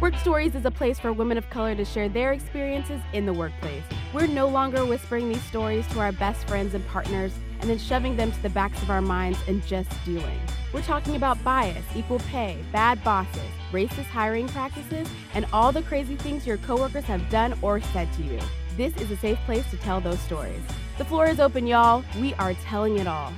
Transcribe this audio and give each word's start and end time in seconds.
Werk 0.00 0.16
Stories 0.16 0.54
is 0.54 0.64
a 0.64 0.70
place 0.70 0.98
for 0.98 1.12
women 1.12 1.36
of 1.36 1.50
color 1.50 1.74
to 1.74 1.84
share 1.84 2.08
their 2.08 2.32
experiences 2.32 3.02
in 3.12 3.26
the 3.26 3.34
workplace. 3.34 3.82
We're 4.14 4.28
no 4.28 4.48
longer 4.48 4.86
whispering 4.86 5.28
these 5.28 5.42
stories 5.42 5.86
to 5.88 6.00
our 6.00 6.10
best 6.10 6.48
friends 6.48 6.72
and 6.72 6.86
partners 6.86 7.34
and 7.60 7.68
then 7.68 7.76
shoving 7.76 8.16
them 8.16 8.32
to 8.32 8.42
the 8.42 8.48
backs 8.48 8.80
of 8.80 8.88
our 8.88 9.02
minds 9.02 9.38
and 9.46 9.62
just 9.66 9.90
dealing. 10.06 10.40
We're 10.72 10.80
talking 10.80 11.16
about 11.16 11.44
bias, 11.44 11.84
equal 11.94 12.18
pay, 12.20 12.64
bad 12.72 13.04
bosses, 13.04 13.42
racist 13.72 14.06
hiring 14.06 14.48
practices, 14.48 15.06
and 15.34 15.44
all 15.52 15.70
the 15.70 15.82
crazy 15.82 16.16
things 16.16 16.46
your 16.46 16.56
coworkers 16.56 17.04
have 17.04 17.28
done 17.28 17.52
or 17.60 17.82
said 17.82 18.10
to 18.14 18.22
you. 18.22 18.40
This 18.78 18.96
is 19.02 19.10
a 19.10 19.18
safe 19.18 19.38
place 19.40 19.68
to 19.70 19.76
tell 19.76 20.00
those 20.00 20.20
stories. 20.20 20.62
The 20.96 21.04
floor 21.04 21.26
is 21.26 21.40
open, 21.40 21.66
y'all. 21.66 22.02
We 22.18 22.32
are 22.34 22.54
telling 22.54 22.96
it 22.96 23.06
all. 23.06 23.34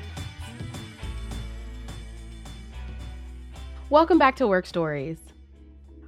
Welcome 3.90 4.18
back 4.18 4.36
to 4.36 4.46
Werk 4.46 4.66
Stories. 4.66 5.31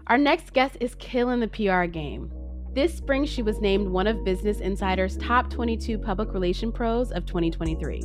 Our 0.09 0.19
next 0.19 0.53
guest 0.53 0.77
is 0.81 0.95
killing 0.97 1.41
the 1.41 1.49
PR 1.49 1.85
game. 1.85 2.31
This 2.75 2.95
spring, 2.95 3.25
she 3.25 3.41
was 3.41 3.61
named 3.61 3.89
one 3.89 4.07
of 4.07 4.23
Business 4.23 4.61
Insider's 4.61 5.17
top 5.17 5.49
22 5.49 5.99
public 5.99 6.35
relation 6.35 6.71
pros 6.71 7.11
of 7.11 7.25
2023. 7.25 8.03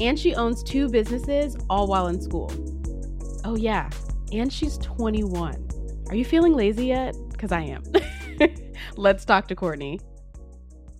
And 0.00 0.18
she 0.18 0.34
owns 0.34 0.64
two 0.64 0.88
businesses, 0.88 1.56
all 1.68 1.86
while 1.86 2.08
in 2.08 2.20
school. 2.20 2.50
Oh, 3.44 3.54
yeah, 3.54 3.90
and 4.32 4.52
she's 4.52 4.76
21. 4.78 5.68
Are 6.08 6.16
you 6.16 6.24
feeling 6.24 6.54
lazy 6.54 6.86
yet? 6.86 7.14
Because 7.30 7.52
I 7.52 7.62
am. 7.62 7.84
Let's 8.96 9.24
talk 9.24 9.46
to 9.48 9.54
Kourtney. 9.54 10.00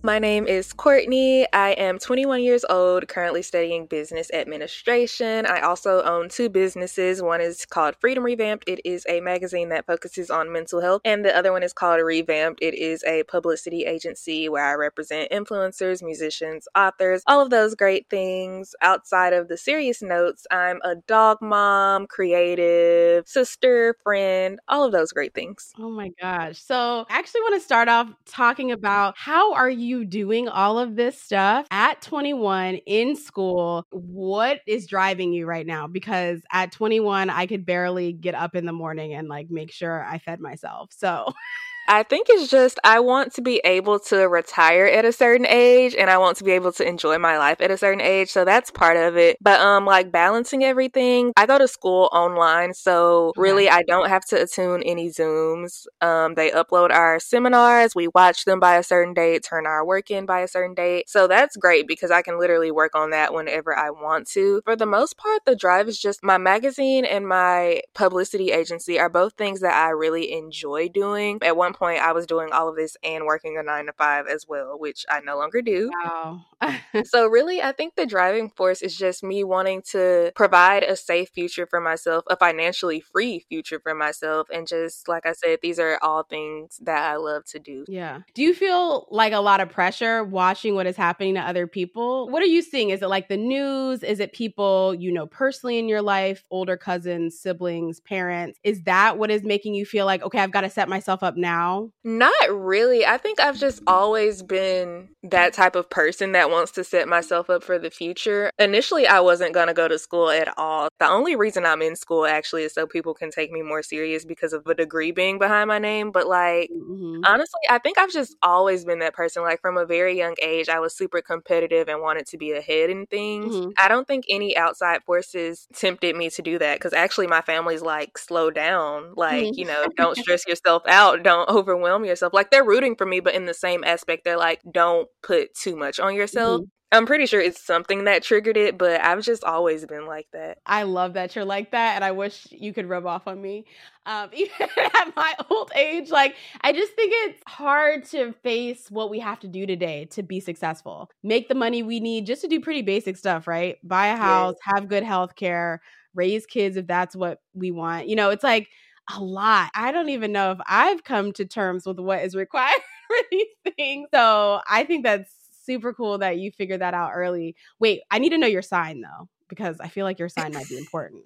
My 0.03 0.17
name 0.17 0.47
is 0.47 0.73
Kourtney. 0.73 1.45
I 1.53 1.73
am 1.73 1.99
21 1.99 2.41
years 2.41 2.65
old, 2.67 3.07
currently 3.07 3.43
studying 3.43 3.85
business 3.85 4.31
administration. 4.33 5.45
I 5.45 5.59
also 5.59 6.01
own 6.01 6.27
two 6.27 6.49
businesses. 6.49 7.21
One 7.21 7.39
is 7.39 7.67
called 7.67 7.95
Freedom 7.99 8.25
Revamped. 8.25 8.67
It 8.67 8.81
is 8.83 9.05
a 9.07 9.21
magazine 9.21 9.69
that 9.69 9.85
focuses 9.85 10.31
on 10.31 10.51
mental 10.51 10.81
health. 10.81 11.03
And 11.05 11.23
the 11.23 11.37
other 11.37 11.51
one 11.51 11.61
is 11.61 11.71
called 11.71 12.01
Revamped. 12.01 12.63
It 12.63 12.73
is 12.73 13.03
a 13.03 13.21
publicity 13.25 13.83
agency 13.83 14.49
where 14.49 14.65
I 14.65 14.73
represent 14.73 15.29
influencers, 15.29 16.01
musicians, 16.01 16.67
authors, 16.75 17.21
all 17.27 17.39
of 17.39 17.51
those 17.51 17.75
great 17.75 18.09
things. 18.09 18.73
Outside 18.81 19.33
of 19.33 19.49
the 19.49 19.57
serious 19.57 20.01
notes, 20.01 20.47
I'm 20.49 20.79
a 20.83 20.95
dog 20.95 21.37
mom, 21.43 22.07
creative, 22.07 23.27
sister, 23.27 23.95
friend, 24.03 24.59
all 24.67 24.83
of 24.83 24.93
those 24.93 25.11
great 25.11 25.35
things. 25.35 25.73
Oh 25.77 25.91
my 25.91 26.09
gosh. 26.19 26.59
So, 26.59 27.05
I 27.07 27.19
actually 27.19 27.41
want 27.41 27.53
to 27.53 27.61
start 27.61 27.87
off 27.87 28.09
talking 28.25 28.71
about 28.71 29.13
how 29.15 29.53
are 29.53 29.69
you 29.69 29.90
doing 30.05 30.47
all 30.47 30.79
of 30.79 30.95
this 30.95 31.21
stuff 31.21 31.67
at 31.71 32.01
21 32.01 32.75
in 32.85 33.15
school? 33.15 33.85
What 33.91 34.61
is 34.67 34.87
driving 34.87 35.33
you 35.33 35.45
right 35.45 35.65
now? 35.65 35.87
Because 35.87 36.41
at 36.51 36.71
21, 36.71 37.29
I 37.29 37.45
could 37.45 37.65
barely 37.65 38.13
get 38.13 38.35
up 38.35 38.55
in 38.55 38.65
the 38.65 38.73
morning 38.73 39.13
and 39.13 39.27
like 39.27 39.49
make 39.49 39.71
sure 39.71 40.03
I 40.03 40.17
fed 40.17 40.39
myself. 40.39 40.89
So, 40.91 41.31
I 41.93 42.03
think 42.03 42.27
it's 42.29 42.49
just 42.49 42.79
I 42.85 43.01
want 43.01 43.33
to 43.33 43.41
be 43.41 43.59
able 43.65 43.99
to 43.99 44.19
retire 44.29 44.85
at 44.85 45.03
a 45.03 45.11
certain 45.11 45.45
age 45.45 45.93
and 45.93 46.09
I 46.09 46.17
want 46.19 46.37
to 46.37 46.45
be 46.45 46.51
able 46.51 46.71
to 46.71 46.87
enjoy 46.87 47.17
my 47.17 47.37
life 47.37 47.59
at 47.59 47.69
a 47.69 47.75
certain 47.75 47.99
age. 47.99 48.29
So 48.29 48.45
that's 48.45 48.71
part 48.71 48.95
of 48.95 49.17
it. 49.17 49.35
But 49.41 49.59
um 49.59 49.85
like 49.85 50.09
balancing 50.09 50.63
everything, 50.63 51.33
I 51.35 51.45
go 51.45 51.57
to 51.57 51.67
school 51.67 52.07
online, 52.13 52.73
so 52.73 53.33
really 53.35 53.69
I 53.69 53.83
don't 53.83 54.07
have 54.07 54.23
to 54.27 54.41
attune 54.41 54.83
any 54.83 55.09
Zooms. 55.09 55.85
Um 55.99 56.35
they 56.35 56.51
upload 56.51 56.91
our 56.91 57.19
seminars, 57.19 57.93
we 57.93 58.07
watch 58.15 58.45
them 58.45 58.61
by 58.61 58.77
a 58.77 58.83
certain 58.83 59.13
date, 59.13 59.43
turn 59.43 59.67
our 59.67 59.85
work 59.85 60.09
in 60.11 60.25
by 60.25 60.39
a 60.39 60.47
certain 60.47 60.73
date. 60.73 61.09
So 61.09 61.27
that's 61.27 61.57
great 61.57 61.89
because 61.89 62.09
I 62.09 62.21
can 62.21 62.39
literally 62.39 62.71
work 62.71 62.95
on 62.95 63.09
that 63.09 63.33
whenever 63.33 63.77
I 63.77 63.89
want 63.89 64.27
to. 64.29 64.61
For 64.63 64.77
the 64.77 64.85
most 64.85 65.17
part, 65.17 65.41
the 65.45 65.57
drive 65.57 65.89
is 65.89 65.99
just 65.99 66.23
my 66.23 66.37
magazine 66.37 67.03
and 67.03 67.27
my 67.27 67.81
publicity 67.95 68.51
agency 68.51 68.97
are 68.97 69.09
both 69.09 69.33
things 69.33 69.59
that 69.59 69.73
I 69.73 69.89
really 69.89 70.31
enjoy 70.31 70.87
doing. 70.87 71.39
At 71.41 71.57
one 71.57 71.73
point 71.81 71.99
I 71.99 72.11
was 72.11 72.27
doing 72.27 72.49
all 72.53 72.69
of 72.69 72.75
this 72.75 72.95
and 73.03 73.25
working 73.25 73.57
a 73.57 73.63
nine 73.63 73.87
to 73.87 73.93
five 73.93 74.27
as 74.27 74.45
well, 74.47 74.77
which 74.79 75.03
I 75.09 75.19
no 75.21 75.35
longer 75.37 75.61
do. 75.61 75.89
wow. 76.03 76.45
So, 77.05 77.25
really, 77.27 77.59
I 77.61 77.71
think 77.71 77.95
the 77.95 78.05
driving 78.05 78.51
force 78.51 78.83
is 78.83 78.95
just 78.95 79.23
me 79.23 79.43
wanting 79.43 79.81
to 79.93 80.31
provide 80.35 80.83
a 80.83 80.95
safe 80.95 81.29
future 81.29 81.65
for 81.65 81.81
myself, 81.81 82.23
a 82.29 82.37
financially 82.37 82.99
free 82.99 83.39
future 83.49 83.79
for 83.79 83.95
myself. 83.95 84.47
And 84.53 84.67
just 84.67 85.07
like 85.07 85.25
I 85.25 85.33
said, 85.33 85.59
these 85.63 85.79
are 85.79 85.97
all 86.03 86.23
things 86.23 86.79
that 86.83 87.01
I 87.11 87.15
love 87.15 87.45
to 87.53 87.59
do. 87.59 87.85
yeah. 87.87 88.19
Do 88.35 88.43
you 88.43 88.53
feel 88.53 89.07
like 89.09 89.33
a 89.33 89.39
lot 89.39 89.59
of 89.59 89.69
pressure 89.69 90.23
watching 90.23 90.75
what 90.75 90.85
is 90.85 90.95
happening 90.95 91.33
to 91.35 91.41
other 91.41 91.65
people? 91.65 92.29
What 92.29 92.43
are 92.43 92.53
you 92.55 92.61
seeing? 92.61 92.91
Is 92.91 93.01
it 93.01 93.09
like 93.09 93.27
the 93.27 93.37
news? 93.37 94.03
Is 94.03 94.19
it 94.19 94.31
people 94.33 94.93
you 94.93 95.11
know 95.11 95.25
personally 95.25 95.79
in 95.79 95.87
your 95.89 96.03
life, 96.03 96.43
older 96.51 96.77
cousins, 96.77 97.39
siblings, 97.39 97.99
parents? 98.01 98.59
Is 98.63 98.83
that 98.83 99.17
what 99.17 99.31
is 99.31 99.43
making 99.43 99.73
you 99.73 99.85
feel 99.85 100.05
like, 100.05 100.21
okay, 100.21 100.39
I've 100.39 100.51
got 100.57 100.61
to 100.61 100.69
set 100.69 100.87
myself 100.87 101.23
up 101.23 101.35
now? 101.37 101.60
Not 102.03 102.33
really. 102.49 103.05
I 103.05 103.17
think 103.17 103.39
I've 103.39 103.59
just 103.59 103.79
always 103.85 104.41
been 104.41 105.09
that 105.23 105.53
type 105.53 105.75
of 105.75 105.87
person 105.89 106.31
that 106.31 106.49
wants 106.49 106.71
to 106.73 106.83
set 106.83 107.07
myself 107.07 107.49
up 107.49 107.63
for 107.63 107.77
the 107.77 107.91
future. 107.91 108.49
Initially, 108.57 109.05
I 109.05 109.19
wasn't 109.19 109.53
going 109.53 109.67
to 109.67 109.73
go 109.73 109.87
to 109.87 109.99
school 109.99 110.29
at 110.31 110.51
all. 110.57 110.89
The 110.99 111.07
only 111.07 111.35
reason 111.35 111.63
I'm 111.65 111.81
in 111.83 111.95
school 111.95 112.25
actually 112.25 112.63
is 112.63 112.73
so 112.73 112.87
people 112.87 113.13
can 113.13 113.29
take 113.29 113.51
me 113.51 113.61
more 113.61 113.83
serious 113.83 114.25
because 114.25 114.51
of 114.53 114.65
a 114.65 114.73
degree 114.73 115.11
being 115.11 115.37
behind 115.37 115.67
my 115.67 115.77
name. 115.79 116.11
But 116.11 116.27
like, 116.27 116.71
Mhm. 116.71 117.23
honestly, 117.27 117.61
I 117.69 117.79
think 117.79 117.99
I've 117.99 118.11
just 118.11 118.35
always 118.43 118.85
been 118.85 118.99
that 118.99 119.13
person. 119.15 119.43
Like, 119.43 119.61
from 119.61 119.77
a 119.77 119.85
very 119.85 120.17
young 120.17 120.35
age, 120.41 120.69
I 120.69 120.79
was 120.79 120.95
super 120.95 121.21
competitive 121.21 121.89
and 121.89 122.01
wanted 122.01 122.27
to 122.27 122.37
be 122.37 122.51
ahead 122.53 122.89
in 122.91 123.05
things. 123.07 123.61
Mhm. 123.61 123.71
I 123.79 123.87
don't 123.89 124.07
think 124.07 124.25
any 124.29 124.57
outside 124.57 125.03
forces 125.05 125.67
tempted 125.75 126.15
me 126.15 126.29
to 126.31 126.41
do 126.43 126.59
that 126.59 126.75
because 126.77 126.93
actually, 126.93 127.27
my 127.27 127.41
family's 127.41 127.81
like, 127.83 128.17
slow 128.17 128.51
down. 128.51 129.13
Like, 129.15 129.51
Mhm. 129.51 129.57
you 129.57 129.65
know, 129.65 129.87
don't 129.97 130.17
stress 130.17 130.47
yourself 130.47 130.83
out. 130.87 131.23
Don't 131.23 131.49
overwhelm 131.51 132.05
yourself. 132.05 132.33
Like, 132.33 132.51
they're 132.51 132.65
rooting 132.65 132.95
for 132.95 133.05
me, 133.05 133.19
but 133.19 133.35
in 133.35 133.45
the 133.45 133.53
same 133.53 133.83
aspect, 133.83 134.23
they're 134.23 134.37
like, 134.37 134.61
don't 134.71 135.07
put 135.23 135.53
too 135.53 135.75
much 135.75 135.99
on 135.99 136.15
yourself. 136.15 136.61
I'm 136.93 137.05
pretty 137.05 137.25
sure 137.25 137.39
it's 137.39 137.61
something 137.61 138.03
that 138.03 138.21
triggered 138.21 138.57
it, 138.57 138.77
but 138.77 138.99
I've 138.99 139.21
just 139.21 139.45
always 139.45 139.85
been 139.85 140.05
like 140.05 140.27
that. 140.33 140.57
I 140.65 140.83
love 140.83 141.13
that 141.13 141.35
you're 141.35 141.45
like 141.45 141.71
that, 141.71 141.95
and 141.95 142.03
I 142.03 142.11
wish 142.11 142.47
you 142.51 142.73
could 142.73 142.89
rub 142.89 143.05
off 143.05 143.27
on 143.27 143.41
me. 143.41 143.65
Um, 144.05 144.29
even 144.33 144.51
at 144.77 145.15
my 145.15 145.33
old 145.49 145.71
age, 145.73 146.09
like 146.09 146.35
I 146.59 146.73
just 146.73 146.91
think 146.93 147.13
it's 147.15 147.41
hard 147.47 148.03
to 148.05 148.33
face 148.43 148.91
what 148.91 149.09
we 149.09 149.19
have 149.19 149.39
to 149.39 149.47
do 149.47 149.65
today 149.65 150.05
to 150.11 150.23
be 150.23 150.41
successful. 150.41 151.09
Make 151.23 151.47
the 151.47 151.55
money 151.55 151.81
we 151.81 152.01
need 152.01 152.25
just 152.25 152.41
to 152.41 152.49
do 152.49 152.59
pretty 152.59 152.81
basic 152.81 153.15
stuff, 153.15 153.47
right? 153.47 153.77
Buy 153.83 154.07
a 154.07 154.17
house, 154.17 154.55
have 154.63 154.89
good 154.89 155.03
health 155.03 155.37
care, 155.37 155.81
raise 156.13 156.45
kids 156.45 156.75
if 156.75 156.87
that's 156.87 157.15
what 157.15 157.39
we 157.53 157.71
want. 157.71 158.09
You 158.09 158.17
know, 158.17 158.31
it's 158.31 158.43
like 158.43 158.67
a 159.09 159.21
lot. 159.21 159.71
I 159.73 159.91
don't 159.91 160.09
even 160.09 160.31
know 160.31 160.51
if 160.51 160.59
I've 160.67 161.03
come 161.03 161.31
to 161.33 161.45
terms 161.45 161.85
with 161.85 161.99
what 161.99 162.23
is 162.23 162.35
required 162.35 162.81
for 163.07 163.17
these 163.31 163.73
things. 163.77 164.07
So 164.13 164.61
I 164.69 164.83
think 164.83 165.03
that's 165.03 165.31
super 165.63 165.93
cool 165.93 166.17
that 166.19 166.37
you 166.37 166.51
figured 166.51 166.81
that 166.81 166.93
out 166.93 167.11
early. 167.13 167.55
Wait, 167.79 168.01
I 168.09 168.19
need 168.19 168.29
to 168.29 168.37
know 168.37 168.47
your 168.47 168.61
sign 168.61 169.01
though, 169.01 169.27
because 169.47 169.79
I 169.79 169.87
feel 169.87 170.05
like 170.05 170.19
your 170.19 170.29
sign 170.29 170.53
might 170.53 170.69
be 170.69 170.77
important. 170.77 171.23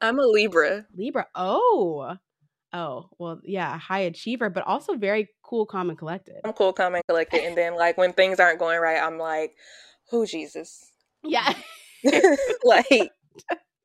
I'm 0.00 0.18
a 0.18 0.26
Libra. 0.26 0.86
Libra. 0.94 1.26
Oh. 1.34 2.16
Oh, 2.72 3.08
well, 3.18 3.40
yeah, 3.44 3.74
a 3.74 3.78
high 3.78 4.00
achiever, 4.00 4.50
but 4.50 4.62
also 4.64 4.94
very 4.94 5.28
cool, 5.42 5.64
calm, 5.64 5.88
and 5.88 5.98
collected. 5.98 6.36
I'm 6.44 6.52
cool, 6.52 6.74
calm, 6.74 6.94
and 6.94 7.04
collected. 7.08 7.40
And 7.40 7.56
then, 7.56 7.74
like, 7.76 7.96
when 7.96 8.12
things 8.12 8.38
aren't 8.38 8.58
going 8.58 8.78
right, 8.78 9.02
I'm 9.02 9.16
like, 9.16 9.56
oh, 10.12 10.26
Jesus. 10.26 10.92
Yeah. 11.24 11.54
like, 12.64 13.10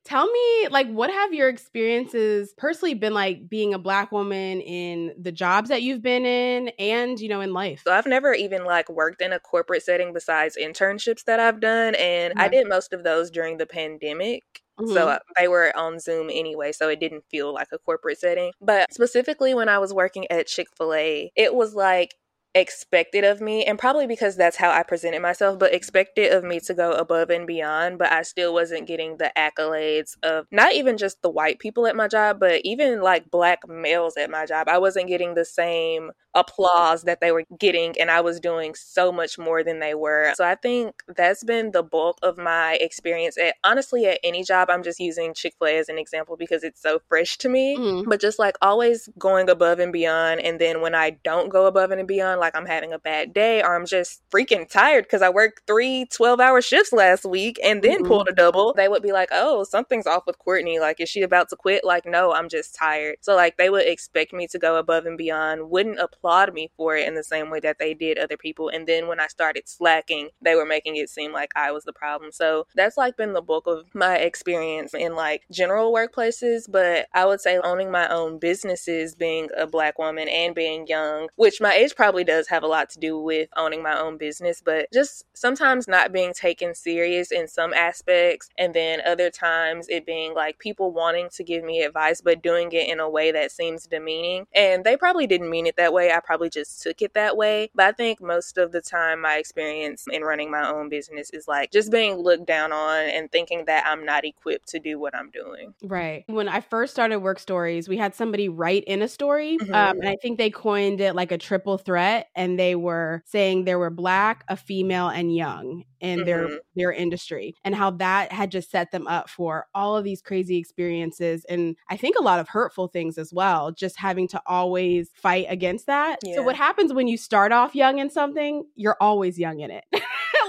Tell 0.05 0.29
me, 0.29 0.67
like, 0.69 0.89
what 0.89 1.09
have 1.09 1.33
your 1.33 1.47
experiences 1.47 2.53
personally 2.57 2.93
been 2.93 3.13
like 3.13 3.47
being 3.47 3.73
a 3.73 3.79
black 3.79 4.11
woman 4.11 4.59
in 4.59 5.13
the 5.17 5.31
jobs 5.31 5.69
that 5.69 5.81
you've 5.81 6.01
been 6.01 6.25
in 6.25 6.69
and, 6.77 7.17
you 7.19 7.29
know, 7.29 7.39
in 7.39 7.53
life? 7.53 7.83
So 7.85 7.93
I've 7.93 8.05
never 8.05 8.33
even 8.33 8.65
like 8.65 8.89
worked 8.89 9.21
in 9.21 9.31
a 9.31 9.39
corporate 9.39 9.83
setting 9.83 10.11
besides 10.11 10.57
internships 10.61 11.23
that 11.23 11.39
I've 11.39 11.61
done. 11.61 11.95
And 11.95 12.33
I 12.35 12.49
did 12.49 12.67
most 12.67 12.91
of 12.91 13.05
those 13.05 13.31
during 13.31 13.57
the 13.57 13.65
pandemic. 13.65 14.43
Mm-hmm. 14.79 14.93
So 14.93 15.07
uh, 15.07 15.19
they 15.39 15.47
were 15.47 15.75
on 15.77 15.99
Zoom 15.99 16.29
anyway, 16.29 16.71
so 16.71 16.89
it 16.89 16.99
didn't 16.99 17.23
feel 17.29 17.53
like 17.53 17.67
a 17.71 17.77
corporate 17.77 18.19
setting. 18.19 18.51
But 18.59 18.91
specifically 18.93 19.53
when 19.53 19.69
I 19.69 19.77
was 19.77 19.93
working 19.93 20.25
at 20.31 20.47
Chick 20.47 20.67
fil 20.75 20.93
A, 20.93 21.31
it 21.35 21.53
was 21.53 21.75
like 21.75 22.15
expected 22.55 23.23
of 23.23 23.41
me 23.41 23.65
and 23.65 23.79
probably 23.79 24.05
because 24.05 24.35
that's 24.35 24.57
how 24.57 24.69
I 24.69 24.83
presented 24.83 25.21
myself 25.21 25.57
but 25.57 25.73
expected 25.73 26.31
of 26.31 26.43
me 26.43 26.59
to 26.61 26.73
go 26.75 26.91
above 26.91 27.31
and 27.31 27.47
beyond 27.47 27.97
but 27.97 28.11
I 28.11 28.21
still 28.21 28.53
wasn't 28.53 28.87
getting 28.87 29.17
the 29.17 29.31
accolades 29.35 30.15
of 30.21 30.45
not 30.51 30.73
even 30.73 30.97
just 30.97 31.21
the 31.23 31.31
white 31.31 31.57
people 31.57 31.87
at 31.87 31.95
my 31.95 32.07
job 32.07 32.39
but 32.39 32.61
even 32.63 33.01
like 33.01 33.31
black 33.31 33.67
males 33.67 34.17
at 34.17 34.29
my 34.29 34.45
job. 34.45 34.67
I 34.67 34.77
wasn't 34.77 35.07
getting 35.07 35.33
the 35.33 35.45
same 35.45 36.11
applause 36.35 37.03
that 37.03 37.21
they 37.21 37.31
were 37.31 37.43
getting 37.59 37.95
and 37.99 38.09
I 38.09 38.21
was 38.21 38.39
doing 38.39 38.75
so 38.75 39.11
much 39.11 39.37
more 39.37 39.63
than 39.63 39.79
they 39.79 39.93
were. 39.93 40.33
So 40.35 40.43
I 40.43 40.55
think 40.55 41.03
that's 41.07 41.43
been 41.43 41.71
the 41.71 41.83
bulk 41.83 42.17
of 42.23 42.37
my 42.37 42.77
experience 42.81 43.37
at 43.37 43.55
honestly 43.63 44.05
at 44.05 44.19
any 44.23 44.43
job. 44.43 44.69
I'm 44.69 44.83
just 44.83 44.99
using 44.99 45.33
Chick-fil-A 45.33 45.77
as 45.77 45.89
an 45.89 45.97
example 45.97 46.37
because 46.37 46.63
it's 46.63 46.81
so 46.81 46.99
fresh 47.07 47.37
to 47.39 47.49
me. 47.49 47.77
Mm. 47.77 48.05
but 48.07 48.19
just 48.19 48.39
like 48.39 48.55
always 48.61 49.09
going 49.17 49.49
above 49.49 49.79
and 49.79 49.91
beyond 49.91 50.41
and 50.41 50.59
then 50.59 50.81
when 50.81 50.93
I 50.93 51.11
don't 51.23 51.49
go 51.49 51.65
above 51.65 51.91
and 51.91 52.07
beyond 52.07 52.39
like 52.43 52.55
I'm 52.55 52.65
having 52.65 52.93
a 52.93 52.99
bad 52.99 53.33
day 53.33 53.61
or 53.63 53.75
I'm 53.75 53.85
just 53.85 54.21
freaking 54.29 54.69
tired 54.69 55.05
because 55.05 55.21
I 55.21 55.29
worked 55.29 55.61
three 55.65 56.05
12 56.11 56.39
hour 56.39 56.61
shifts 56.61 56.91
last 56.91 57.25
week 57.25 57.59
and 57.63 57.81
then 57.81 57.99
mm-hmm. 57.99 58.07
pulled 58.07 58.27
a 58.29 58.33
double, 58.33 58.73
they 58.75 58.87
would 58.87 59.01
be 59.01 59.13
like, 59.13 59.29
oh, 59.31 59.63
something's 59.63 60.07
off 60.07 60.23
with 60.27 60.37
Kourtney. 60.45 60.79
Like, 60.79 60.99
is 60.99 61.09
she 61.09 61.21
about 61.21 61.49
to 61.49 61.55
quit? 61.55 61.85
Like, 61.85 62.05
no, 62.05 62.33
I'm 62.33 62.49
just 62.49 62.75
tired. 62.75 63.15
So, 63.21 63.35
like, 63.35 63.57
they 63.57 63.69
would 63.69 63.87
expect 63.87 64.33
me 64.33 64.47
to 64.47 64.59
go 64.59 64.75
above 64.75 65.05
and 65.05 65.17
beyond, 65.17 65.69
wouldn't 65.69 65.99
applaud 65.99 66.53
me 66.53 66.69
for 66.75 66.95
it 66.95 67.07
in 67.07 67.15
the 67.15 67.23
same 67.23 67.49
way 67.49 67.59
that 67.61 67.79
they 67.79 67.93
did 67.93 68.17
other 68.17 68.37
people. 68.37 68.69
And 68.69 68.87
then 68.87 69.07
when 69.07 69.19
I 69.19 69.27
started 69.27 69.67
slacking, 69.67 70.29
they 70.41 70.55
were 70.55 70.65
making 70.65 70.97
it 70.97 71.09
seem 71.09 71.31
like 71.31 71.51
I 71.55 71.71
was 71.71 71.85
the 71.85 71.93
problem. 71.93 72.31
So, 72.31 72.67
that's 72.75 72.97
like 72.97 73.15
been 73.15 73.33
the 73.33 73.41
bulk 73.41 73.67
of 73.67 73.85
my 73.95 74.17
experience 74.17 74.93
in 74.93 75.15
like 75.15 75.43
general 75.49 75.93
workplaces. 75.93 76.69
But 76.69 77.07
I 77.13 77.25
would 77.25 77.39
say 77.39 77.57
owning 77.63 77.91
my 77.91 78.09
own 78.09 78.39
businesses, 78.39 79.15
being 79.15 79.49
a 79.57 79.65
black 79.65 79.97
woman 79.97 80.27
and 80.27 80.53
being 80.53 80.87
young, 80.87 81.29
which 81.35 81.61
my 81.61 81.73
age 81.73 81.95
probably 81.95 82.23
does 82.23 82.32
does 82.33 82.47
have 82.47 82.63
a 82.63 82.67
lot 82.67 82.89
to 82.89 82.99
do 82.99 83.19
with 83.19 83.49
owning 83.55 83.83
my 83.83 83.97
own 83.97 84.17
business, 84.17 84.61
but 84.63 84.87
just 84.91 85.25
sometimes 85.33 85.87
not 85.87 86.11
being 86.11 86.33
taken 86.33 86.73
serious 86.73 87.31
in 87.31 87.47
some 87.47 87.73
aspects, 87.73 88.49
and 88.57 88.73
then 88.73 89.01
other 89.05 89.29
times 89.29 89.87
it 89.89 90.05
being 90.05 90.33
like 90.33 90.57
people 90.57 90.91
wanting 90.91 91.29
to 91.29 91.43
give 91.43 91.63
me 91.63 91.83
advice, 91.83 92.21
but 92.21 92.41
doing 92.41 92.71
it 92.71 92.89
in 92.89 92.99
a 92.99 93.09
way 93.09 93.31
that 93.31 93.51
seems 93.51 93.85
demeaning. 93.85 94.47
And 94.55 94.83
they 94.83 94.97
probably 94.97 95.27
didn't 95.27 95.49
mean 95.49 95.67
it 95.67 95.75
that 95.77 95.93
way. 95.93 96.11
I 96.11 96.19
probably 96.19 96.49
just 96.49 96.81
took 96.81 97.01
it 97.01 97.13
that 97.13 97.37
way. 97.37 97.69
But 97.75 97.85
I 97.85 97.91
think 97.91 98.21
most 98.21 98.57
of 98.57 98.71
the 98.71 98.81
time, 98.81 99.21
my 99.21 99.35
experience 99.35 100.05
in 100.11 100.23
running 100.23 100.49
my 100.49 100.67
own 100.67 100.89
business 100.89 101.29
is 101.31 101.47
like 101.47 101.71
just 101.71 101.91
being 101.91 102.15
looked 102.15 102.47
down 102.47 102.71
on 102.71 103.09
and 103.09 103.31
thinking 103.31 103.65
that 103.65 103.85
I'm 103.85 104.05
not 104.05 104.25
equipped 104.25 104.69
to 104.69 104.79
do 104.79 104.99
what 104.99 105.15
I'm 105.15 105.29
doing. 105.29 105.73
Right. 105.83 106.23
When 106.27 106.49
I 106.49 106.61
first 106.61 106.93
started 106.93 107.19
Werk 107.19 107.39
Stories, 107.39 107.87
we 107.87 107.97
had 107.97 108.15
somebody 108.15 108.49
write 108.49 108.83
in 108.85 109.01
a 109.01 109.07
story, 109.07 109.57
mm-hmm. 109.57 109.73
um, 109.73 109.99
and 109.99 110.09
I 110.09 110.15
think 110.21 110.37
they 110.37 110.49
coined 110.49 111.01
it 111.01 111.15
like 111.15 111.31
a 111.31 111.37
triple 111.37 111.77
threat 111.77 112.22
and 112.35 112.59
they 112.59 112.75
were 112.75 113.23
saying 113.25 113.65
there 113.65 113.79
were 113.79 113.89
black, 113.89 114.43
a 114.47 114.55
female, 114.55 115.09
and 115.09 115.35
young 115.35 115.83
in 116.03 116.19
mm-hmm. 116.19 116.25
their 116.25 116.59
their 116.75 116.91
industry 116.91 117.55
and 117.63 117.73
how 117.73 117.89
that 117.89 118.31
had 118.31 118.51
just 118.51 118.69
set 118.69 118.91
them 118.91 119.07
up 119.07 119.29
for 119.29 119.67
all 119.73 119.95
of 119.95 120.03
these 120.03 120.21
crazy 120.21 120.57
experiences 120.57 121.45
and 121.45 121.77
I 121.89 121.95
think 121.95 122.17
a 122.19 122.23
lot 122.23 122.41
of 122.41 122.49
hurtful 122.49 122.89
things 122.89 123.17
as 123.17 123.33
well 123.33 123.71
just 123.71 123.97
having 123.97 124.27
to 124.29 124.41
always 124.45 125.09
fight 125.15 125.45
against 125.47 125.87
that. 125.87 126.19
Yeah. 126.23 126.35
So 126.35 126.43
what 126.43 126.57
happens 126.57 126.93
when 126.93 127.07
you 127.07 127.17
start 127.17 127.53
off 127.53 127.73
young 127.73 127.99
in 127.99 128.09
something, 128.09 128.65
you're 128.75 128.97
always 128.99 129.39
young 129.39 129.61
in 129.61 129.71
it. 129.71 129.85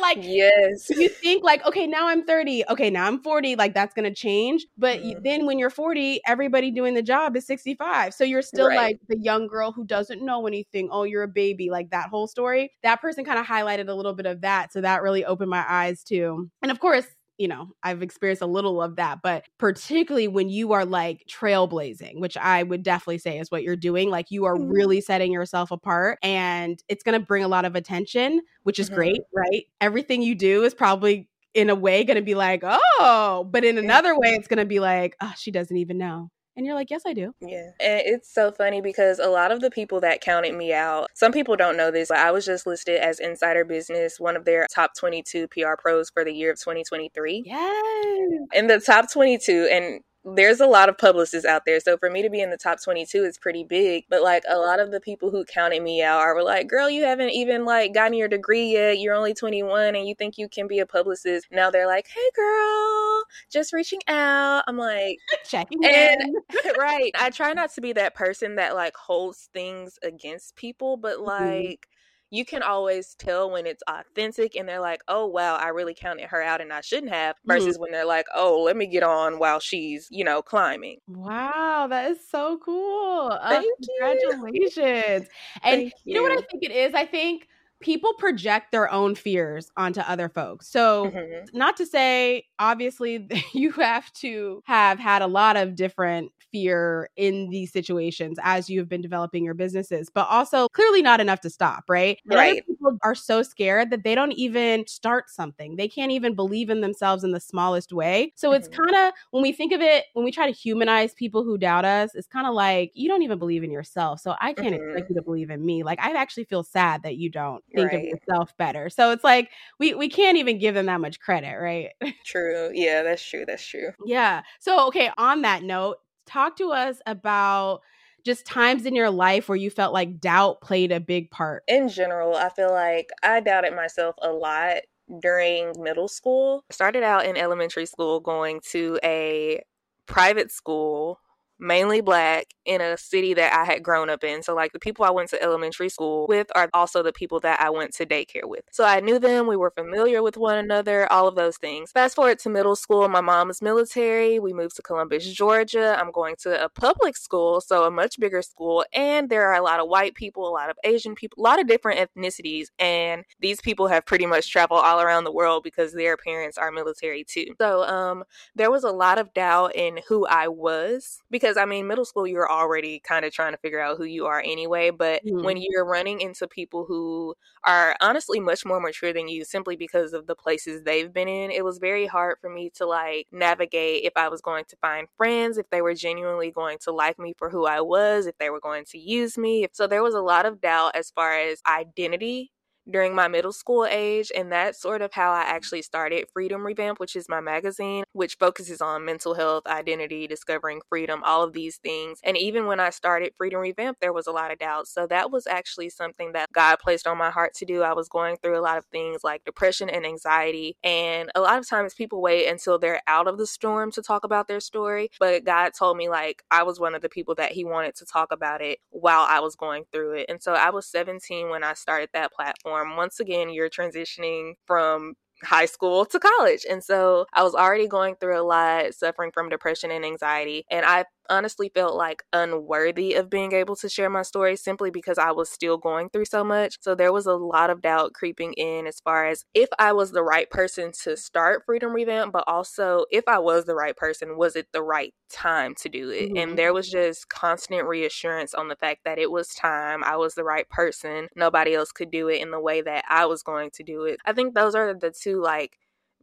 like 0.05 0.19
yes. 0.21 0.91
you 0.91 1.09
think 1.09 1.43
like 1.43 1.65
okay 1.67 1.87
now 1.87 2.09
i'm 2.09 2.25
30 2.25 2.65
okay 2.69 2.91
now 2.91 3.07
i'm 3.07 3.23
40 3.23 3.57
like 3.57 3.75
that's 3.75 3.95
gonna 3.95 4.15
change. 4.15 4.67
But 4.77 5.01
mm. 5.01 5.23
then 5.23 5.47
when 5.47 5.59
you're 5.59 5.71
40 5.71 6.21
everybody 6.27 6.71
doing 6.71 6.95
the 6.95 7.03
job 7.03 7.37
is 7.37 7.47
65 7.47 8.15
so 8.15 8.25
you're 8.25 8.43
still 8.43 8.69
right. 8.69 8.77
like 8.77 8.99
the 9.09 9.19
young 9.19 9.47
girl 9.47 9.73
who 9.73 9.85
doesn't 9.85 10.25
know 10.25 10.47
anything 10.47 10.89
oh 10.91 11.05
you're 11.05 11.23
a 11.23 11.29
baby 11.29 11.71
like 11.71 11.91
that 11.91 12.09
whole 12.09 12.27
story. 12.27 12.73
That 12.83 13.01
person 13.01 13.25
kind 13.25 13.39
of 13.39 13.47
highlighted 13.47 13.89
a 13.89 13.95
little 13.95 14.15
bit 14.15 14.27
of 14.27 14.43
that 14.43 14.73
so 14.73 14.81
that 14.81 15.03
really 15.03 15.25
opened 15.25 15.51
my 15.51 15.65
eyes 15.69 16.03
too. 16.03 16.51
And 16.63 16.71
of 16.71 16.81
course 16.81 17.07
you 17.39 17.49
know, 17.49 17.71
I've 17.83 18.03
experienced 18.03 18.43
a 18.43 18.47
little 18.47 18.81
of 18.81 18.97
that, 18.97 19.21
but 19.23 19.45
particularly 19.59 20.29
when 20.29 20.49
you 20.49 20.73
are 20.73 20.85
like 20.85 21.25
trailblazing, 21.29 22.21
which 22.21 22.37
I 22.37 22.63
would 22.63 22.83
definitely 22.83 23.19
say 23.19 23.39
is 23.39 23.51
what 23.51 23.63
you're 23.63 23.77
doing, 23.77 24.09
like 24.09 24.31
you 24.31 24.45
are 24.45 24.57
mm-hmm. 24.57 24.71
really 24.71 25.01
setting 25.01 25.33
yourself 25.33 25.71
apart 25.71 26.19
and 26.23 26.81
it's 26.89 27.03
going 27.03 27.19
to 27.19 27.27
bring 27.27 27.43
a 27.43 27.49
lot 27.49 27.65
of 27.65 27.75
attention, 27.75 28.41
which 28.63 28.79
is 28.79 28.87
mm-hmm. 28.87 28.97
great, 28.97 29.21
right? 29.35 29.65
Everything 29.81 30.23
you 30.23 30.35
do 30.35 30.63
is 30.63 30.75
probably 30.75 31.29
in 31.55 31.71
a 31.71 31.75
way 31.75 32.05
going 32.05 32.17
to 32.17 32.23
be 32.23 32.35
like, 32.35 32.63
oh, 32.65 33.49
but 33.51 33.65
in 33.65 33.79
another 33.79 34.19
way, 34.19 34.31
it's 34.31 34.49
going 34.49 34.59
to 34.59 34.65
be 34.65 34.81
like, 34.81 35.17
oh, 35.21 35.33
she 35.37 35.51
doesn't 35.51 35.77
even 35.77 35.99
know. 35.99 36.31
And 36.57 36.65
you're 36.65 36.75
like, 36.75 36.91
yes, 36.91 37.03
I 37.05 37.13
do. 37.13 37.35
Yeah. 37.41 37.71
And 37.81 38.03
it's 38.05 38.33
so 38.33 38.53
funny 38.53 38.81
because 38.81 39.19
a 39.19 39.29
lot 39.29 39.51
of 39.51 39.61
the 39.61 39.71
people 39.71 40.01
that 40.01 40.21
counted 40.21 40.55
me 40.55 40.73
out, 40.73 41.09
some 41.15 41.33
people 41.33 41.57
don't 41.57 41.77
know 41.77 41.91
this, 41.91 42.09
but 42.09 42.19
I 42.19 42.31
was 42.31 42.45
just 42.45 42.67
listed 42.67 43.01
as 43.01 43.19
Insider 43.19 43.65
Business, 43.65 44.21
one 44.21 44.37
of 44.37 44.45
their 44.45 44.67
top 44.73 44.93
22 44.97 45.49
PR 45.49 45.75
pros 45.77 46.11
for 46.11 46.25
the 46.25 46.33
year 46.33 46.53
of 46.53 46.59
2023. 46.59 47.43
Yes. 47.45 48.31
In 48.53 48.69
the 48.69 48.79
top 48.79 49.13
22. 49.13 49.69
And 49.71 50.01
there's 50.25 50.61
a 50.61 50.67
lot 50.67 50.89
of 50.89 50.97
publicists 50.97 51.45
out 51.45 51.65
there. 51.67 51.79
So 51.81 51.99
for 51.99 52.11
me 52.11 52.23
to 52.23 52.31
be 52.31 52.41
in 52.41 52.51
the 52.51 52.57
top 52.57 52.83
22 52.83 53.25
is 53.25 53.39
pretty 53.39 53.63
big. 53.63 54.05
But 54.09 54.23
like 54.23 54.43
a 54.49 54.57
lot 54.57 54.81
of 54.81 54.91
the 54.91 55.01
people 55.01 55.31
who 55.31 55.45
counted 55.45 55.83
me 55.83 56.03
out 56.03 56.21
are 56.21 56.43
like, 56.43 56.67
girl, 56.67 56.89
you 56.89 57.05
haven't 57.05 57.31
even 57.31 57.65
like 57.65 57.93
gotten 57.93 58.15
your 58.15 58.29
degree 58.29 58.73
yet. 58.73 58.99
You're 58.99 59.15
only 59.15 59.35
21 59.35 59.95
and 59.95 60.09
you 60.09 60.15
think 60.15 60.39
you 60.39 60.49
can 60.49 60.67
be 60.67 60.79
a 60.79 60.87
publicist. 60.87 61.47
Now 61.51 61.71
they're 61.71 61.87
like, 61.87 62.09
hey, 62.09 62.31
girl, 62.35 63.25
just 63.51 63.73
reaching 63.73 64.01
out. 64.09 64.65
I'm 64.67 64.79
like, 64.79 65.19
checking 65.45 65.85
and, 65.85 66.21
in. 66.23 66.37
right. 66.79 67.13
I 67.19 67.31
try 67.31 67.53
not 67.53 67.75
to 67.75 67.83
be 67.83 67.93
that 67.93 68.15
person 68.15 68.57
that 68.57 68.75
like 68.75 68.97
holds 68.97 69.51
things 69.53 69.99
against 70.03 70.57
people, 70.57 70.97
but 70.97 71.17
mm-hmm. 71.17 71.27
like, 71.27 71.53
mm-hmm 71.53 71.94
you 72.35 72.45
can 72.45 72.65
always 72.65 73.15
tell 73.15 73.49
when 73.49 73.65
it's 73.65 73.83
authentic 73.87 74.57
and 74.57 74.69
they're 74.69 74.81
like, 74.81 75.03
oh, 75.07 75.25
wow, 75.25 75.55
I 75.55 75.69
really 75.69 75.95
counted 75.95 76.27
her 76.27 76.43
out 76.43 76.61
and 76.61 76.73
I 76.73 76.81
shouldn't 76.81 77.13
have, 77.13 77.37
versus 77.47 77.75
mm-hmm. 77.75 77.83
when 77.83 77.93
they're 77.93 78.05
like, 78.05 78.27
oh, 78.35 78.61
let 78.61 78.77
me 78.77 78.87
get 78.87 79.05
on 79.05 79.39
while 79.39 79.61
she's, 79.61 80.09
you 80.11 80.25
know, 80.25 80.43
climbing. 80.43 80.99
Wow, 81.07 81.87
that 81.89 82.11
is 82.11 82.19
so 82.29 82.59
cool. 82.59 83.31
Uh, 83.31 83.49
Thank 83.51 83.67
uh, 84.03 84.15
congratulations. 84.17 85.29
And 85.63 85.83
you. 85.83 85.91
you 86.05 86.15
know 86.15 86.23
what 86.23 86.33
I 86.33 86.43
think 86.51 86.65
it 86.65 86.73
is? 86.73 86.93
I 86.95 87.07
think 87.07 87.47
people 87.85 88.15
project 88.15 88.73
their 88.73 88.91
own 88.91 89.15
fears 89.15 89.71
onto 89.77 90.01
other 90.01 90.31
folks. 90.31 90.67
So, 90.69 91.11
mm-hmm. 91.11 91.57
not 91.57 91.77
to 91.77 91.87
say, 91.87 92.47
obviously, 92.59 93.29
you 93.53 93.71
have 93.73 94.11
to 94.15 94.63
have 94.65 94.99
had 94.99 95.23
a 95.23 95.27
lot 95.27 95.57
of 95.57 95.77
different 95.77 96.33
fear 96.51 97.11
in 97.17 97.51
these 97.51 97.73
situations 97.73 98.39
as 98.43 98.71
you've 98.71 98.89
been 98.89 99.03
developing 99.03 99.45
your 99.45 99.55
businesses, 99.55 100.09
but 100.09 100.27
also 100.31 100.69
clearly 100.69 101.03
not 101.03 101.21
enough 101.21 101.41
to 101.41 101.51
stop, 101.51 101.83
right? 101.89 102.19
Right. 102.27 102.65
people 102.67 102.97
are 103.03 103.15
so 103.15 103.43
scared 103.43 103.91
that 103.91 104.05
they 104.05 104.15
don't 104.15 104.33
even 104.33 104.87
start 104.87 105.29
something. 105.29 105.77
They 105.77 105.89
can't 105.89 106.13
even 106.13 106.35
believe 106.35 106.71
in 106.71 106.81
themselves 106.81 107.23
in 107.23 107.33
the 107.33 107.41
smallest 107.41 107.93
way. 107.93 108.33
So, 108.35 108.49
mm-hmm. 108.49 108.57
it's 108.57 108.69
kind 108.69 108.95
of 108.95 109.13
when 109.31 109.43
we 109.43 109.53
think 109.53 109.73
of 109.73 109.83
it, 109.83 110.07
when 110.15 110.25
we 110.25 110.31
try 110.31 110.47
to 110.47 110.57
humanize 110.57 111.13
people 111.13 111.45
who 111.45 111.59
doubt 111.59 111.85
us, 111.85 112.15
it's 112.15 112.29
kind 112.29 112.47
of 112.47 112.55
like 112.55 112.93
you 112.95 113.09
don't 113.09 113.23
even 113.23 113.39
believe 113.39 113.63
in 113.63 113.71
yourself. 113.71 114.21
So, 114.21 114.35
I 114.41 114.55
can't 114.55 114.75
mm-hmm. 114.75 114.91
expect 114.91 115.11
you 115.11 115.17
to 115.17 115.23
believe 115.23 115.51
in 115.51 115.65
me. 115.67 115.83
Like, 115.83 116.01
I 116.01 116.13
actually 116.13 116.45
feel 116.45 116.63
sad 116.63 117.03
that 117.03 117.17
you 117.17 117.29
don't 117.29 117.63
think 117.75 117.93
right. 117.93 118.05
of 118.05 118.05
yourself 118.05 118.57
better. 118.57 118.89
So 118.91 119.11
it's 119.11 119.25
like 119.25 119.51
we 119.79 119.95
we 119.95 120.09
can't 120.09 120.39
even 120.39 120.59
give 120.59 120.75
them 120.75 120.87
that 120.87 121.01
much 121.01 121.21
credit, 121.21 121.57
right? 121.59 121.91
True. 122.25 122.71
Yeah, 122.73 123.03
that's 123.03 123.23
true. 123.23 123.45
That's 123.47 123.67
true. 123.67 123.91
Yeah. 124.05 124.43
So 124.61 124.87
okay, 124.89 125.11
on 125.19 125.43
that 125.43 125.63
note, 125.63 125.99
talk 126.27 126.57
to 126.57 126.71
us 126.73 127.01
about 127.07 127.81
just 128.25 128.47
times 128.47 128.87
in 128.87 128.95
your 128.95 129.11
life 129.11 129.49
where 129.49 129.57
you 129.57 129.71
felt 129.71 129.93
like 129.93 130.21
doubt 130.21 130.61
played 130.63 130.91
a 130.93 131.01
big 131.01 131.31
part. 131.31 131.63
In 131.69 131.89
general, 131.89 132.35
I 132.35 132.49
feel 132.49 132.73
like 132.73 133.11
I 133.23 133.41
doubted 133.41 133.75
myself 133.75 134.17
a 134.23 134.31
lot 134.31 134.79
during 135.21 135.73
middle 135.79 136.09
school. 136.09 136.65
I 136.71 136.75
started 136.75 137.03
out 137.03 137.27
in 137.27 137.37
elementary 137.37 137.87
school 137.87 138.21
going 138.21 138.61
to 138.71 138.99
a 139.05 139.63
private 140.07 140.51
school 140.51 141.21
mainly 141.65 142.01
black 142.01 142.47
in 142.65 142.81
a 142.81 142.97
city 142.97 143.35
that 143.35 143.53
I 143.53 143.65
had 143.65 143.83
grown 143.83 144.09
up 144.09 144.23
in. 144.25 144.43
So, 144.43 144.55
like, 144.55 144.73
the 144.73 144.79
people 144.79 145.05
I 145.05 145.11
went 145.11 145.31
to 145.31 145.43
elementary 145.43 145.89
school 145.89 146.27
with 146.29 146.49
are 146.55 146.69
also 146.73 147.03
the 147.03 147.13
people 147.13 147.41
that 147.41 147.61
I 147.61 147.71
went 147.71 147.93
to 147.95 148.07
daycare 148.07 148.45
with. 148.45 148.65
So, 148.71 148.85
I 148.85 149.01
knew 149.01 149.19
them, 149.19 149.47
we 149.47 149.57
were 149.57 149.71
familiar 149.71 150.23
with 150.23 150.37
one 150.37 150.57
another, 150.57 151.11
all 151.13 151.27
of 151.27 151.35
those 151.35 151.57
things. 151.57 151.91
Fast 151.91 152.17
forward 152.17 152.39
to 152.41 152.49
middle 152.49 152.77
school, 152.77 153.09
my 153.09 153.21
mom 153.21 153.51
is 153.51 153.63
military. 153.63 154.39
We 154.39 154.53
moved 154.53 154.77
to 154.77 154.83
Columbus, 154.83 155.33
Georgia. 155.33 155.97
I'm 155.99 156.13
going 156.13 156.37
to 156.43 156.65
a 156.65 156.69
public 156.69 157.17
school, 157.17 157.61
so 157.61 157.85
a 157.85 157.91
much 157.91 158.19
bigger 158.21 158.43
school, 158.43 158.85
and 158.93 159.29
there 159.29 159.47
are 159.49 159.55
a 159.55 159.63
lot 159.63 159.81
of 159.81 159.89
white 159.89 160.15
people, 160.15 160.47
a 160.49 160.51
lot 160.51 160.71
of 160.71 160.77
Asian 160.85 161.15
people, 161.15 161.43
a 161.43 161.47
lot 161.47 161.61
of 161.61 161.67
different 161.67 161.99
ethnicities, 161.99 162.69
and 162.79 163.25
these 163.41 163.61
people 163.61 163.89
have 163.89 164.07
pretty 164.07 164.27
much 164.27 164.51
traveled 164.51 164.81
all 164.85 165.01
around 165.01 165.25
the 165.25 165.33
world 165.33 165.63
because 165.63 165.93
their 165.93 166.17
parents 166.17 166.59
are 166.59 166.71
military 166.71 167.25
too. 167.25 167.47
So, 167.59 167.85
um, 167.85 168.25
there 168.55 168.71
was 168.71 168.85
a 168.85 168.91
lot 168.91 169.19
of 169.19 169.33
doubt 169.35 169.75
in 169.75 170.01
who 170.09 170.27
I 170.27 170.49
was 170.49 171.21
because 171.31 171.54
I 171.57 171.65
mean, 171.65 171.87
middle 171.87 172.05
school, 172.05 172.27
you're 172.27 172.51
already 172.51 173.01
kind 173.01 173.25
of 173.25 173.33
trying 173.33 173.53
to 173.53 173.59
figure 173.59 173.81
out 173.81 173.97
who 173.97 174.05
you 174.05 174.27
are 174.27 174.41
anyway. 174.41 174.91
But 174.91 175.25
mm-hmm. 175.25 175.45
when 175.45 175.57
you're 175.59 175.85
running 175.85 176.21
into 176.21 176.47
people 176.47 176.85
who 176.87 177.35
are 177.65 177.97
honestly 178.01 178.41
much 178.41 178.65
more 178.65 178.81
mature 178.81 179.13
than 179.13 179.29
you 179.29 179.45
simply 179.45 179.77
because 179.77 180.13
of 180.13 180.27
the 180.27 180.35
places 180.35 180.83
they've 180.83 181.13
been 181.13 181.29
in, 181.29 181.51
it 181.51 181.65
was 181.65 181.79
very 181.79 182.07
hard 182.07 182.39
for 182.41 182.51
me 182.51 182.71
to 182.77 182.87
like 182.87 183.27
navigate 183.33 184.05
if 184.05 184.13
I 184.17 184.29
was 184.29 184.41
going 184.41 184.65
to 184.69 184.77
find 184.77 185.09
friends, 185.17 185.59
if 185.59 185.69
they 185.71 185.83
were 185.83 185.95
genuinely 185.95 186.51
going 186.51 186.79
to 186.85 186.93
like 186.93 187.19
me 187.19 187.35
for 187.37 187.51
who 187.51 187.67
I 187.67 187.81
was, 187.81 188.27
if 188.27 188.39
they 188.39 188.51
were 188.51 188.61
going 188.61 188.85
to 188.91 188.99
use 188.99 189.39
me. 189.39 189.67
So 189.73 189.87
there 189.87 190.03
was 190.03 190.15
a 190.15 190.21
lot 190.21 190.47
of 190.47 190.61
doubt 190.61 190.97
as 190.97 191.11
far 191.11 191.39
as 191.39 191.61
identity 191.67 192.53
during 192.91 193.15
my 193.15 193.29
middle 193.29 193.53
school 193.53 193.87
age. 193.89 194.31
And 194.37 194.51
that's 194.53 194.81
sort 194.81 195.03
of 195.03 195.13
how 195.13 195.33
I 195.33 195.43
actually 195.43 195.83
started 195.83 196.27
Freedom 196.33 196.65
Revamp, 196.65 197.01
which 197.01 197.17
is 197.17 197.29
my 197.29 197.41
magazine, 197.41 198.05
which 198.13 198.37
focuses 198.39 198.81
on 198.81 199.05
mental 199.05 199.35
health, 199.35 199.67
identity, 199.67 200.27
discovering 200.27 200.81
freedom, 200.89 201.23
all 201.25 201.43
of 201.43 201.53
these 201.53 201.79
things. 201.79 202.19
And 202.23 202.37
even 202.37 202.67
when 202.67 202.81
I 202.81 202.91
started 202.91 203.33
Freedom 203.37 203.61
Revamp, 203.61 203.99
there 204.01 204.13
was 204.13 204.27
a 204.27 204.33
lot 204.33 204.53
of 204.53 204.59
doubt. 204.59 204.89
So 204.89 205.07
that 205.07 205.31
was 205.31 205.47
actually 205.47 205.91
something 205.91 206.33
that 206.33 206.53
God 206.53 206.79
placed 206.79 207.07
on 207.07 207.19
my 207.19 207.31
heart 207.31 207.55
to 207.55 207.65
do. 207.65 207.83
I 207.83 207.95
was 207.95 208.09
going 208.09 208.37
through 208.37 208.59
a 208.59 208.61
lot 208.61 208.79
of 208.79 208.85
things 208.87 209.25
like 209.25 209.45
depression 209.45 209.89
and 209.89 210.05
anxiety. 210.05 210.77
And 210.83 211.31
a 211.35 211.41
lot 211.41 211.59
of 211.59 211.69
times 211.69 211.95
people 211.95 212.21
wait 212.21 212.49
until 212.49 212.79
they're 212.79 213.03
out 213.07 213.29
of 213.29 213.39
the 213.39 213.47
storm 213.47 213.91
to 213.93 214.03
talk 214.03 214.25
about 214.25 214.49
their 214.49 214.61
story. 214.61 215.11
But 215.19 215.45
God 215.45 215.73
told 215.79 215.97
me, 215.97 216.09
like, 216.09 216.43
I 216.51 216.63
was 216.63 216.81
one 216.81 216.95
of 216.95 217.03
the 217.03 217.09
people 217.09 217.35
that 217.37 217.53
He 217.53 217.65
wanted 217.65 217.95
to 217.97 218.07
talk 218.07 218.33
about 218.33 218.61
it 218.61 218.79
while 218.91 219.27
I 219.29 219.41
was 219.41 219.57
going 219.57 219.85
through 219.93 220.13
it. 220.15 220.27
And 220.29 220.43
so 220.43 220.55
I 220.55 220.71
was 220.71 220.87
17 220.87 221.49
when 221.49 221.65
I 221.65 221.75
started 221.75 222.11
that 222.13 222.33
platform 222.33 222.74
once 222.97 223.21
again, 223.21 223.51
you're 223.51 223.71
transitioning 223.71 224.55
from 224.67 225.15
high 225.43 225.67
school 225.67 226.05
to 226.07 226.19
college. 226.19 226.65
And 226.69 226.83
so 226.83 227.27
I 227.33 227.43
was 227.43 227.55
already 227.55 227.87
going 227.87 228.17
through 228.17 228.41
a 228.41 228.43
lot, 228.43 228.95
suffering 228.95 229.31
from 229.33 229.49
depression 229.49 229.91
and 229.91 230.05
anxiety. 230.05 230.65
And 230.71 230.85
I 230.87 231.05
honestly 231.29 231.71
felt 231.75 231.95
like 231.95 232.23
unworthy 232.33 233.15
of 233.15 233.31
being 233.31 233.53
able 233.53 233.77
to 233.77 233.89
share 233.89 234.11
my 234.11 234.23
story 234.23 234.57
simply 234.57 234.91
because 234.91 235.19
I 235.19 235.31
was 235.33 235.51
still 235.51 235.79
going 235.79 236.11
through 236.11 236.27
so 236.27 236.45
much. 236.45 236.79
So 236.81 236.95
there 236.95 237.13
was 237.13 237.27
a 237.27 237.35
lot 237.35 237.71
of 237.71 237.83
doubt 237.83 238.13
creeping 238.15 238.53
in 238.55 238.87
as 238.87 239.01
far 239.01 239.27
as 239.27 239.45
if 239.55 239.69
I 239.79 239.93
was 239.93 240.13
the 240.13 240.23
right 240.23 240.49
person 240.51 240.93
to 241.03 241.17
start 241.17 241.65
Freedom 241.67 241.93
Revamp, 241.93 242.33
but 242.33 242.45
also 242.47 243.05
if 243.11 243.25
I 243.27 243.39
was 243.39 243.65
the 243.65 243.75
right 243.75 243.97
person, 243.97 244.37
was 244.37 244.57
it 244.57 244.69
the 244.73 244.83
right 244.83 245.15
time 245.31 245.75
to 245.77 245.89
do 245.89 246.11
it? 246.11 246.29
Mm-hmm. 246.29 246.37
And 246.37 246.59
there 246.59 246.73
was 246.73 246.91
just 246.91 247.29
constant 247.29 247.87
reassurance 247.87 248.55
on 248.55 248.69
the 248.69 248.77
fact 248.77 249.01
that 249.05 249.19
it 249.19 249.31
was 249.31 249.49
time, 249.49 250.05
I 250.05 250.17
was 250.17 250.35
the 250.35 250.45
right 250.45 250.69
person, 250.69 251.29
nobody 251.37 251.75
else 251.75 251.93
could 251.93 252.11
do 252.11 252.29
it 252.29 252.41
in 252.41 252.51
the 252.51 252.61
way 252.61 252.83
that 252.83 253.05
I 253.09 253.27
was 253.27 253.43
going 253.43 253.71
to 253.75 253.83
do 253.83 254.05
it. 254.05 254.19
I 254.25 254.33
think 254.33 254.55
those 254.55 254.75
are 254.75 254.95
the 254.95 255.11
two 255.11 255.41
like 255.43 255.79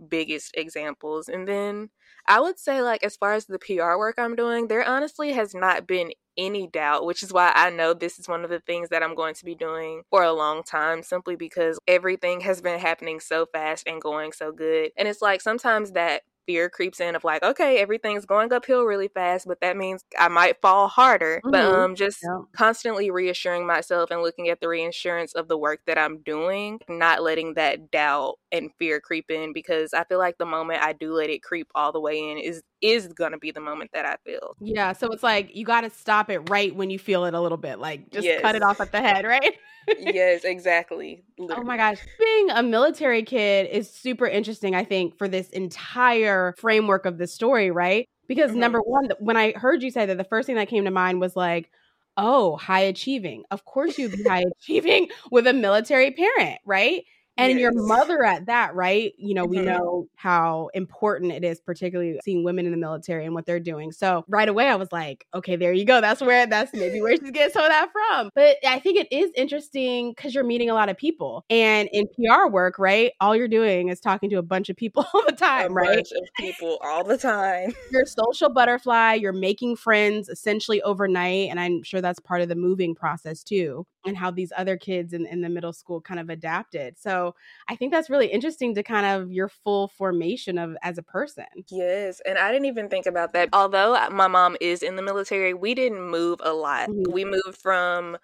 biggest 0.10 0.52
examples. 0.56 1.28
And 1.28 1.48
then 1.48 1.90
I 2.28 2.40
would 2.40 2.60
say, 2.60 2.82
like, 2.82 3.04
as 3.04 3.18
far 3.18 3.34
as 3.34 3.46
the 3.46 3.60
PR 3.60 3.98
work 3.98 4.16
I'm 4.18 4.36
doing, 4.36 4.68
there 4.68 4.88
honestly 4.88 5.34
has 5.34 5.54
not 5.54 5.88
been 5.88 6.12
any 6.38 6.68
doubt, 6.68 7.06
which 7.06 7.24
is 7.24 7.34
why 7.34 7.52
I 7.54 7.70
know 7.70 7.94
this 7.94 8.20
is 8.20 8.28
one 8.28 8.44
of 8.44 8.50
the 8.50 8.60
things 8.62 8.90
that 8.90 9.04
I'm 9.04 9.16
going 9.16 9.34
to 9.36 9.46
be 9.46 9.56
doing 9.56 10.04
for 10.10 10.24
a 10.24 10.32
long 10.34 10.64
time, 10.64 11.04
simply 11.04 11.36
because 11.36 11.80
everything 11.88 12.42
has 12.42 12.62
been 12.62 12.80
happening 12.80 13.20
so 13.20 13.46
fast 13.46 13.88
and 13.88 14.02
going 14.02 14.32
so 14.32 14.52
good. 14.52 14.92
And 14.98 15.08
it's 15.08 15.22
like 15.22 15.42
sometimes 15.42 15.92
that 15.92 16.24
fear 16.52 16.70
creeps 16.70 17.00
in 17.00 17.16
of 17.16 17.24
like, 17.24 17.42
okay, 17.44 17.80
everything's 17.80 18.26
going 18.26 18.52
uphill 18.52 18.84
really 18.84 19.08
fast, 19.08 19.48
but 19.48 19.62
that 19.62 19.78
means 19.78 20.04
I 20.20 20.28
might 20.28 20.62
fall 20.62 20.90
harder. 20.90 21.38
Mm-hmm. 21.46 21.52
But 21.52 21.66
um 21.66 21.96
just 21.96 22.20
yeah. 22.22 22.40
constantly 22.52 23.10
reassuring 23.10 23.66
myself 23.66 24.12
and 24.12 24.22
looking 24.22 24.50
at 24.50 24.60
the 24.60 24.68
reassurance 24.68 25.34
of 25.34 25.48
the 25.48 25.58
work 25.58 25.80
that 25.88 25.98
I'm 25.98 26.22
doing, 26.24 26.80
not 26.90 27.24
letting 27.24 27.54
that 27.54 27.90
doubt 27.90 28.36
and 28.52 28.70
fear 28.78 29.00
creep 29.00 29.32
in 29.32 29.54
because 29.54 29.94
I 29.94 30.04
feel 30.04 30.20
like 30.20 30.38
the 30.38 30.46
moment 30.46 30.84
I 30.84 30.92
do 30.92 31.14
let 31.14 31.30
it 31.30 31.42
creep 31.42 31.68
all 31.74 31.94
the 31.94 32.02
way 32.02 32.20
in 32.20 32.38
is 32.38 32.62
is 32.82 33.08
going 33.08 33.32
to 33.32 33.38
be 33.38 33.52
the 33.52 33.62
moment 33.62 33.92
that 33.94 34.06
I 34.06 34.18
feel. 34.26 34.56
Yeah, 34.60 34.92
so 34.92 35.08
it's 35.12 35.24
like 35.24 35.56
you 35.56 35.66
got 35.66 35.82
to 35.82 35.90
stop 35.90 36.30
it 36.30 36.50
right 36.50 36.76
when 36.76 36.90
you 36.90 37.00
feel 37.00 37.26
it 37.26 37.34
a 37.34 37.40
little 37.40 37.58
bit. 37.58 37.80
Like 37.80 38.10
just 38.10 38.26
yes. 38.26 38.42
cut 38.42 38.56
it 38.56 38.64
off 38.64 38.82
at 38.82 38.92
the 38.92 39.00
head, 39.00 39.24
right? 39.24 39.56
yes, 40.00 40.44
exactly. 40.44 41.24
Literally. 41.38 41.62
Oh 41.62 41.66
my 41.66 41.78
gosh. 41.78 42.00
Being 42.20 42.50
a 42.52 42.64
military 42.64 43.24
kid 43.24 43.70
is 43.72 43.90
super 43.90 44.28
interesting, 44.28 44.76
I 44.76 44.84
think, 44.84 45.18
for 45.18 45.28
this 45.28 45.50
entire 45.50 46.41
framework 46.58 47.06
of 47.06 47.18
the 47.18 47.28
story, 47.28 47.72
right? 47.72 48.08
Because 48.28 48.52
mm-hmm. 48.52 48.60
number 48.60 48.80
one, 48.80 49.10
when 49.20 49.38
I 49.38 49.52
heard 49.52 49.84
you 49.84 49.92
say 49.92 50.06
that, 50.06 50.18
the 50.18 50.24
first 50.24 50.46
thing 50.46 50.56
that 50.56 50.70
came 50.70 50.86
to 50.86 50.92
mind 50.92 51.20
was 51.20 51.36
like, 51.36 51.70
oh, 52.18 52.58
high 52.58 52.82
achieving. 52.82 53.44
Of 53.52 53.66
course 53.66 53.98
you'd 53.98 54.12
be 54.12 54.24
high 54.24 54.44
achieving 54.60 55.10
with 55.32 55.48
a 55.48 55.54
military 55.54 56.12
parent, 56.12 56.60
right? 56.66 57.04
And 57.50 57.60
yes. 57.60 57.62
your 57.62 57.84
mother 57.86 58.24
at 58.24 58.46
that, 58.48 58.76
right? 58.76 59.14
You 59.18 59.34
know, 59.34 59.46
mm-hmm. 59.46 59.60
we 59.60 59.66
know 59.66 60.08
how 60.16 60.70
important 60.74 61.32
it 61.32 61.44
is, 61.44 61.60
particularly 61.60 62.20
seeing 62.24 62.44
women 62.44 62.66
in 62.66 62.72
the 62.72 62.78
military 62.78 63.26
and 63.26 63.34
what 63.34 63.46
they're 63.46 63.60
doing. 63.60 63.92
So 63.92 64.24
right 64.28 64.48
away, 64.48 64.68
I 64.68 64.76
was 64.76 64.92
like, 64.92 65.26
okay, 65.34 65.56
there 65.56 65.74
you 65.74 65.86
go. 65.86 66.02
That's 66.02 66.22
where 66.22 66.46
that's 66.48 66.74
maybe 66.74 67.02
where 67.02 67.16
she's 67.18 67.32
getting 67.32 67.52
some 67.52 67.64
of 67.64 67.70
that 67.70 67.92
from. 67.92 68.30
But 68.36 68.58
I 68.66 68.80
think 68.80 68.98
it 68.98 69.12
is 69.12 69.32
interesting 69.36 70.14
because 70.16 70.36
you're 70.36 70.44
meeting 70.44 70.70
a 70.70 70.74
lot 70.74 70.90
of 70.90 70.98
people, 70.98 71.46
and 71.50 71.90
in 71.92 72.06
PR 72.08 72.48
work, 72.48 72.78
right? 72.78 73.12
All 73.20 73.36
you're 73.36 73.48
doing 73.48 73.90
is 73.90 74.00
talking 74.00 74.30
to 74.30 74.38
a 74.38 74.44
bunch 74.44 74.70
of 74.70 74.76
people 74.76 75.06
all 75.14 75.24
the 75.26 75.36
time, 75.36 75.72
a 75.72 75.74
right? 75.74 75.96
Bunch 75.96 76.12
of 76.12 76.28
people 76.38 76.78
all 76.84 77.04
the 77.04 77.18
time. 77.18 77.74
you're 77.92 78.04
a 78.04 78.08
social 78.08 78.50
butterfly. 78.50 79.14
You're 79.16 79.34
making 79.34 79.76
friends 79.76 80.30
essentially 80.30 80.82
overnight, 80.82 81.50
and 81.50 81.60
I'm 81.60 81.84
sure 81.84 82.02
that's 82.02 82.20
part 82.20 82.42
of 82.42 82.50
the 82.50 82.56
moving 82.56 82.96
process 82.96 83.44
too 83.44 83.86
and 84.06 84.18
how 84.18 84.32
these 84.32 84.52
other 84.58 84.78
kids 84.78 85.14
in, 85.14 85.26
in 85.26 85.42
the 85.42 85.50
middle 85.50 85.74
school 85.74 86.02
kind 86.02 86.20
of 86.20 86.30
adapted. 86.30 86.98
So 87.00 87.31
I 87.68 87.76
think 87.76 87.92
that's 87.92 88.10
really 88.10 88.28
interesting 88.28 88.76
to 88.76 88.84
kind 88.84 89.06
of 89.06 89.32
your 89.32 89.50
full 89.50 89.88
formation 89.90 90.58
of 90.58 90.76
as 90.82 90.98
a 90.98 91.04
person. 91.04 91.46
Yes. 91.70 92.22
And 92.26 92.38
I 92.38 92.52
didn't 92.52 92.66
even 92.66 92.90
think 92.90 93.06
about 93.06 93.34
that. 93.34 93.50
Although 93.54 93.96
uh, 93.96 94.10
my 94.12 94.28
mom 94.28 94.58
is 94.62 94.84
in 94.84 94.96
the 94.96 95.02
military, 95.02 95.54
we 95.54 95.74
didn't 95.74 96.02
move 96.02 96.40
a 96.44 96.54
lot. 96.54 96.90
Mm-hmm. 96.90 97.12
We 97.12 97.26
moved 97.26 97.58
from 97.62 98.18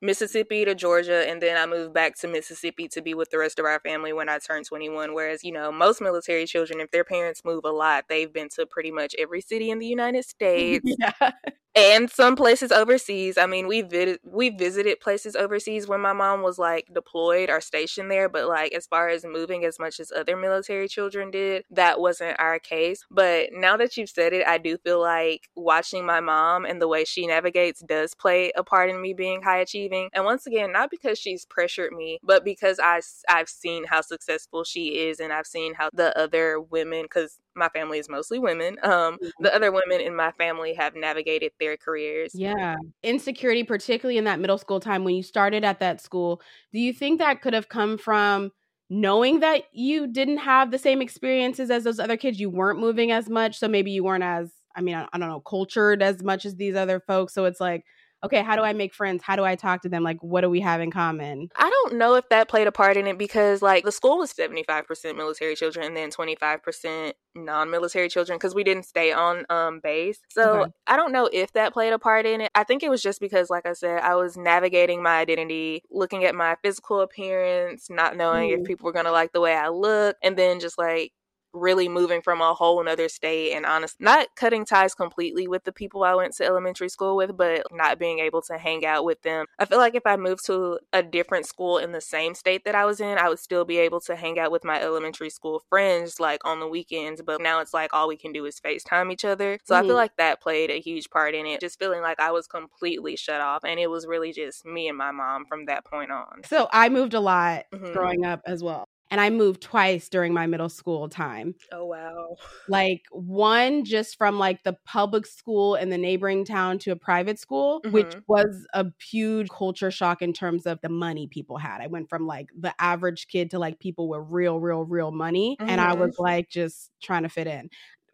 Mississippi 0.00 0.64
to 0.64 0.74
Georgia, 0.74 1.28
and 1.28 1.42
then 1.42 1.56
I 1.56 1.66
moved 1.66 1.92
back 1.92 2.16
to 2.18 2.28
Mississippi 2.28 2.88
to 2.88 3.02
be 3.02 3.14
with 3.14 3.30
the 3.30 3.38
rest 3.38 3.58
of 3.58 3.64
our 3.64 3.80
family 3.80 4.12
when 4.12 4.28
I 4.28 4.38
turned 4.38 4.66
21. 4.66 5.14
Whereas, 5.14 5.42
you 5.44 5.52
know, 5.52 5.72
most 5.72 6.00
military 6.00 6.46
children, 6.46 6.80
if 6.80 6.90
their 6.90 7.04
parents 7.04 7.42
move 7.44 7.64
a 7.64 7.70
lot, 7.70 8.04
they've 8.08 8.32
been 8.32 8.48
to 8.56 8.66
pretty 8.66 8.90
much 8.90 9.14
every 9.18 9.40
city 9.40 9.70
in 9.70 9.78
the 9.78 9.86
United 9.86 10.24
States. 10.28 10.84
yeah 10.98 11.30
and 11.78 12.10
some 12.10 12.34
places 12.34 12.72
overseas. 12.72 13.38
I 13.38 13.46
mean, 13.46 13.68
we 13.68 13.82
vid- 13.82 14.18
we 14.24 14.50
visited 14.50 14.98
places 15.00 15.36
overseas 15.36 15.86
when 15.86 16.00
my 16.00 16.12
mom 16.12 16.42
was 16.42 16.58
like 16.58 16.88
deployed 16.92 17.50
or 17.50 17.60
stationed 17.60 18.10
there, 18.10 18.28
but 18.28 18.48
like 18.48 18.72
as 18.72 18.86
far 18.86 19.08
as 19.08 19.24
moving 19.24 19.64
as 19.64 19.78
much 19.78 20.00
as 20.00 20.10
other 20.10 20.36
military 20.36 20.88
children 20.88 21.30
did, 21.30 21.64
that 21.70 22.00
wasn't 22.00 22.38
our 22.40 22.58
case. 22.58 23.04
But 23.10 23.50
now 23.52 23.76
that 23.76 23.96
you've 23.96 24.10
said 24.10 24.32
it, 24.32 24.46
I 24.46 24.58
do 24.58 24.76
feel 24.78 25.00
like 25.00 25.48
watching 25.54 26.04
my 26.04 26.20
mom 26.20 26.64
and 26.64 26.82
the 26.82 26.88
way 26.88 27.04
she 27.04 27.26
navigates 27.26 27.80
does 27.80 28.12
play 28.14 28.50
a 28.56 28.64
part 28.64 28.90
in 28.90 29.00
me 29.00 29.12
being 29.14 29.42
high 29.42 29.58
achieving. 29.58 29.87
And 30.12 30.24
once 30.24 30.46
again, 30.46 30.72
not 30.72 30.90
because 30.90 31.18
she's 31.18 31.44
pressured 31.44 31.92
me, 31.92 32.18
but 32.22 32.44
because 32.44 32.78
I 32.82 33.00
I've 33.28 33.48
seen 33.48 33.84
how 33.84 34.00
successful 34.00 34.64
she 34.64 35.08
is 35.08 35.20
and 35.20 35.32
I've 35.32 35.46
seen 35.46 35.74
how 35.74 35.90
the 35.92 36.16
other 36.18 36.60
women 36.60 37.06
cuz 37.08 37.38
my 37.54 37.68
family 37.68 37.98
is 37.98 38.08
mostly 38.08 38.38
women. 38.38 38.78
Um, 38.82 39.14
mm-hmm. 39.14 39.28
the 39.40 39.54
other 39.54 39.72
women 39.72 40.00
in 40.00 40.14
my 40.14 40.30
family 40.32 40.74
have 40.74 40.94
navigated 40.94 41.52
their 41.58 41.76
careers. 41.76 42.32
Yeah. 42.34 42.76
Insecurity, 43.02 43.64
particularly 43.64 44.16
in 44.16 44.24
that 44.24 44.40
middle 44.40 44.58
school 44.58 44.80
time 44.80 45.04
when 45.04 45.14
you 45.14 45.22
started 45.22 45.64
at 45.64 45.80
that 45.80 46.00
school, 46.00 46.40
do 46.72 46.78
you 46.78 46.92
think 46.92 47.18
that 47.18 47.42
could 47.42 47.54
have 47.54 47.68
come 47.68 47.98
from 47.98 48.52
knowing 48.90 49.40
that 49.40 49.64
you 49.72 50.06
didn't 50.06 50.38
have 50.38 50.70
the 50.70 50.78
same 50.78 51.02
experiences 51.02 51.70
as 51.70 51.84
those 51.84 51.98
other 51.98 52.16
kids? 52.16 52.40
You 52.40 52.48
weren't 52.48 52.78
moving 52.78 53.10
as 53.10 53.28
much. 53.28 53.58
So 53.58 53.68
maybe 53.68 53.90
you 53.90 54.04
weren't 54.04 54.24
as, 54.24 54.52
I 54.74 54.80
mean, 54.80 54.94
I, 54.94 55.06
I 55.12 55.18
don't 55.18 55.28
know, 55.28 55.40
cultured 55.40 56.02
as 56.02 56.22
much 56.22 56.46
as 56.46 56.56
these 56.56 56.76
other 56.76 57.00
folks. 57.00 57.34
So 57.34 57.44
it's 57.44 57.60
like, 57.60 57.84
okay, 58.24 58.42
how 58.42 58.56
do 58.56 58.62
I 58.62 58.72
make 58.72 58.94
friends? 58.94 59.22
How 59.22 59.36
do 59.36 59.44
I 59.44 59.54
talk 59.54 59.82
to 59.82 59.88
them? 59.88 60.02
Like, 60.02 60.22
what 60.22 60.40
do 60.40 60.50
we 60.50 60.60
have 60.60 60.80
in 60.80 60.90
common? 60.90 61.48
I 61.56 61.70
don't 61.70 61.96
know 61.96 62.14
if 62.14 62.28
that 62.30 62.48
played 62.48 62.66
a 62.66 62.72
part 62.72 62.96
in 62.96 63.06
it 63.06 63.18
because, 63.18 63.62
like, 63.62 63.84
the 63.84 63.92
school 63.92 64.18
was 64.18 64.32
75% 64.32 65.16
military 65.16 65.54
children 65.54 65.86
and 65.86 65.96
then 65.96 66.10
25% 66.10 67.12
non 67.34 67.70
military 67.70 68.08
children 68.08 68.36
because 68.36 68.54
we 68.54 68.64
didn't 68.64 68.84
stay 68.84 69.12
on 69.12 69.44
um, 69.50 69.80
base. 69.80 70.20
So 70.30 70.62
okay. 70.62 70.72
I 70.86 70.96
don't 70.96 71.12
know 71.12 71.28
if 71.32 71.52
that 71.52 71.72
played 71.72 71.92
a 71.92 71.98
part 71.98 72.26
in 72.26 72.40
it. 72.40 72.50
I 72.54 72.64
think 72.64 72.82
it 72.82 72.90
was 72.90 73.02
just 73.02 73.20
because, 73.20 73.50
like 73.50 73.66
I 73.66 73.72
said, 73.72 74.00
I 74.00 74.16
was 74.16 74.36
navigating 74.36 75.02
my 75.02 75.18
identity, 75.18 75.82
looking 75.90 76.24
at 76.24 76.34
my 76.34 76.56
physical 76.62 77.00
appearance, 77.00 77.88
not 77.90 78.16
knowing 78.16 78.50
mm. 78.50 78.58
if 78.58 78.64
people 78.64 78.86
were 78.86 78.92
going 78.92 79.04
to 79.04 79.12
like 79.12 79.32
the 79.32 79.40
way 79.40 79.54
I 79.54 79.68
look, 79.68 80.16
and 80.22 80.36
then 80.36 80.60
just 80.60 80.78
like 80.78 81.12
really 81.52 81.88
moving 81.88 82.22
from 82.22 82.40
a 82.40 82.54
whole 82.54 82.82
nother 82.82 83.08
state 83.08 83.52
and 83.52 83.66
honest 83.66 83.96
not 84.00 84.28
cutting 84.36 84.64
ties 84.64 84.94
completely 84.94 85.48
with 85.48 85.64
the 85.64 85.72
people 85.72 86.04
I 86.04 86.14
went 86.14 86.34
to 86.36 86.44
elementary 86.44 86.88
school 86.88 87.16
with, 87.16 87.36
but 87.36 87.62
not 87.72 87.98
being 87.98 88.18
able 88.18 88.42
to 88.42 88.58
hang 88.58 88.84
out 88.84 89.04
with 89.04 89.22
them. 89.22 89.46
I 89.58 89.64
feel 89.64 89.78
like 89.78 89.94
if 89.94 90.06
I 90.06 90.16
moved 90.16 90.44
to 90.46 90.78
a 90.92 91.02
different 91.02 91.46
school 91.46 91.78
in 91.78 91.92
the 91.92 92.00
same 92.00 92.34
state 92.34 92.64
that 92.64 92.74
I 92.74 92.84
was 92.84 93.00
in, 93.00 93.18
I 93.18 93.28
would 93.28 93.38
still 93.38 93.64
be 93.64 93.78
able 93.78 94.00
to 94.02 94.16
hang 94.16 94.38
out 94.38 94.52
with 94.52 94.64
my 94.64 94.80
elementary 94.80 95.30
school 95.30 95.62
friends 95.68 96.20
like 96.20 96.44
on 96.44 96.60
the 96.60 96.68
weekends, 96.68 97.22
but 97.22 97.40
now 97.40 97.60
it's 97.60 97.74
like 97.74 97.92
all 97.92 98.08
we 98.08 98.16
can 98.16 98.32
do 98.32 98.44
is 98.44 98.60
FaceTime 98.60 99.12
each 99.12 99.24
other. 99.24 99.58
So 99.64 99.74
mm-hmm. 99.74 99.78
I 99.78 99.82
feel 99.82 99.90
mm-hmm. 99.90 99.96
like 99.96 100.16
that 100.16 100.40
played 100.40 100.70
a 100.70 100.80
huge 100.80 101.10
part 101.10 101.34
in 101.34 101.46
it. 101.46 101.60
Just 101.60 101.78
feeling 101.78 102.02
like 102.02 102.20
I 102.20 102.30
was 102.30 102.46
completely 102.46 103.16
shut 103.16 103.40
off 103.40 103.64
and 103.64 103.80
it 103.80 103.88
was 103.88 104.06
really 104.06 104.32
just 104.32 104.64
me 104.64 104.88
and 104.88 104.98
my 104.98 105.10
mom 105.10 105.44
from 105.46 105.66
that 105.66 105.84
point 105.84 106.10
on. 106.10 106.42
So 106.44 106.68
I 106.72 106.88
moved 106.88 107.14
a 107.14 107.20
lot 107.20 107.64
mm-hmm. 107.72 107.92
growing 107.92 108.24
up 108.24 108.42
as 108.46 108.62
well 108.62 108.88
and 109.10 109.20
I 109.20 109.30
moved 109.30 109.62
twice 109.62 110.08
during 110.08 110.34
my 110.34 110.46
middle 110.46 110.68
school 110.68 111.08
time. 111.08 111.54
Oh 111.72 111.86
wow. 111.86 112.36
Like 112.68 113.02
one 113.10 113.84
just 113.84 114.16
from 114.16 114.38
like 114.38 114.62
the 114.64 114.76
public 114.84 115.26
school 115.26 115.74
in 115.74 115.90
the 115.90 115.98
neighboring 115.98 116.44
town 116.44 116.78
to 116.80 116.90
a 116.90 116.96
private 116.96 117.38
school, 117.38 117.80
mm-hmm. 117.80 117.92
which 117.92 118.14
was 118.26 118.66
a 118.74 118.86
huge 119.10 119.48
culture 119.48 119.90
shock 119.90 120.22
in 120.22 120.32
terms 120.32 120.66
of 120.66 120.80
the 120.82 120.88
money 120.88 121.26
people 121.26 121.58
had. 121.58 121.80
I 121.80 121.86
went 121.86 122.08
from 122.08 122.26
like 122.26 122.48
the 122.58 122.74
average 122.78 123.28
kid 123.28 123.50
to 123.52 123.58
like 123.58 123.78
people 123.78 124.08
with 124.08 124.26
real 124.28 124.60
real 124.60 124.84
real 124.84 125.10
money 125.10 125.56
mm-hmm. 125.58 125.68
and 125.68 125.80
I 125.80 125.94
was 125.94 126.18
like 126.18 126.50
just 126.50 126.90
trying 127.00 127.22
to 127.22 127.28
fit 127.28 127.46
in 127.46 127.70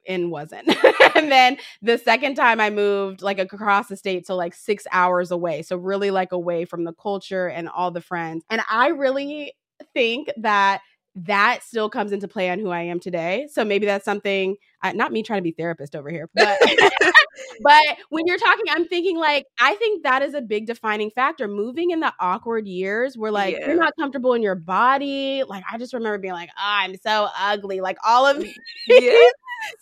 and 0.07 0.31
wasn't. 0.31 0.69
and 1.15 1.31
then 1.31 1.57
the 1.83 1.99
second 1.99 2.35
time 2.35 2.61
I 2.61 2.71
moved 2.71 3.23
like 3.23 3.39
across 3.39 3.89
the 3.89 3.97
state, 3.97 4.27
so 4.27 4.37
like 4.37 4.55
six 4.55 4.87
hours 4.93 5.31
away. 5.31 5.63
So 5.63 5.77
really 5.77 6.11
like 6.11 6.33
away 6.33 6.65
from 6.65 6.85
the 6.85 6.93
culture 6.93 7.49
and 7.49 7.69
all 7.69 7.91
the 7.91 8.01
friends. 8.01 8.45
And 8.51 8.63
I 8.69 8.89
really 8.89 9.55
think 9.93 10.31
that 10.37 10.81
that 11.17 11.63
still 11.63 11.89
comes 11.89 12.13
into 12.13 12.27
play 12.27 12.51
on 12.51 12.59
who 12.59 12.71
I 12.71 12.83
am 12.83 12.99
today. 12.99 13.47
So 13.53 13.65
maybe 13.65 13.87
that's 13.87 14.05
something, 14.05 14.57
not 14.93 15.13
me 15.13 15.23
trying 15.23 15.39
to 15.39 15.43
be 15.43 15.53
therapist 15.53 15.95
over 15.95 16.11
here, 16.11 16.29
but 16.35 16.59
but 17.63 17.83
when 18.11 18.27
you're 18.27 18.39
talking, 18.39 18.65
I'm 18.71 18.87
thinking 18.87 19.19
like 19.19 19.47
I 19.61 19.75
think 19.77 20.03
that 20.05 20.23
is 20.23 20.35
a 20.35 20.43
big 20.43 20.67
defining 20.67 21.11
factor. 21.11 21.49
Moving 21.49 21.91
in 21.91 22.01
the 22.01 22.13
awkward 22.21 22.67
years 22.67 23.17
where 23.17 23.31
like 23.31 23.57
yeah. 23.57 23.67
you're 23.67 23.77
not 23.77 23.95
comfortable 23.99 24.35
in 24.35 24.43
your 24.43 24.55
body. 24.55 25.43
Like 25.47 25.65
I 25.71 25.79
just 25.79 25.95
remember 25.95 26.19
being 26.19 26.35
like, 26.35 26.51
oh, 26.57 26.63
I'm 26.63 26.97
so 26.97 27.29
ugly. 27.39 27.81
Like 27.81 27.99
all 28.05 28.27
of 28.27 28.39
mm, 28.39 28.53
yeah 28.89 29.29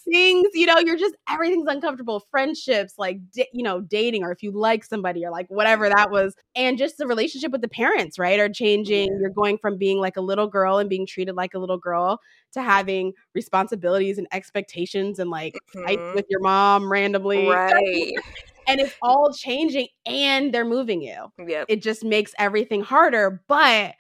things, 0.05 0.49
you 0.55 0.67
know, 0.67 0.79
you're 0.79 0.97
just 0.97 1.15
everything's 1.29 1.67
uncomfortable. 1.69 2.21
Friendships, 2.31 2.95
like 2.99 3.21
you 3.35 3.63
know, 3.63 3.81
dating, 3.81 4.23
or 4.23 4.33
if 4.33 4.43
you 4.43 4.51
like 4.53 4.85
somebody, 4.85 5.25
or 5.25 5.31
like 5.31 5.49
whatever 5.49 5.89
that 5.89 6.11
was, 6.11 6.35
and 6.55 6.79
just 6.79 6.99
the 6.99 7.07
relationship 7.07 7.53
with 7.53 7.63
the 7.63 7.69
parents, 7.69 8.19
right, 8.19 8.39
are 8.39 8.49
changing. 8.49 9.09
Yeah. 9.09 9.19
You're 9.21 9.31
going 9.31 9.59
from 9.59 9.79
being 9.79 9.99
like 9.99 10.17
a 10.17 10.21
little 10.21 10.47
girl 10.47 10.79
and 10.79 10.89
being 10.89 11.07
treated 11.07 11.35
like 11.35 11.55
a 11.55 11.59
little 11.59 11.79
girl 11.79 12.21
to 12.53 12.63
having 12.63 13.13
responsibilities 13.35 14.19
and 14.19 14.27
expectations 14.33 15.19
and 15.19 15.31
like 15.31 15.55
mm-hmm. 15.55 15.87
fights 15.87 16.15
with 16.15 16.27
your 16.29 16.41
mom 16.41 16.91
randomly, 16.91 17.49
right. 17.49 18.15
and 18.69 18.81
it's 18.81 18.95
all 19.03 19.33
changing, 19.33 19.89
and 20.07 20.53
they're 20.53 20.65
moving 20.65 21.03
you. 21.03 21.33
Yeah, 21.45 21.65
it 21.69 21.83
just 21.83 22.05
makes 22.05 22.33
everything 22.39 22.83
harder, 22.83 23.43
but 23.49 23.95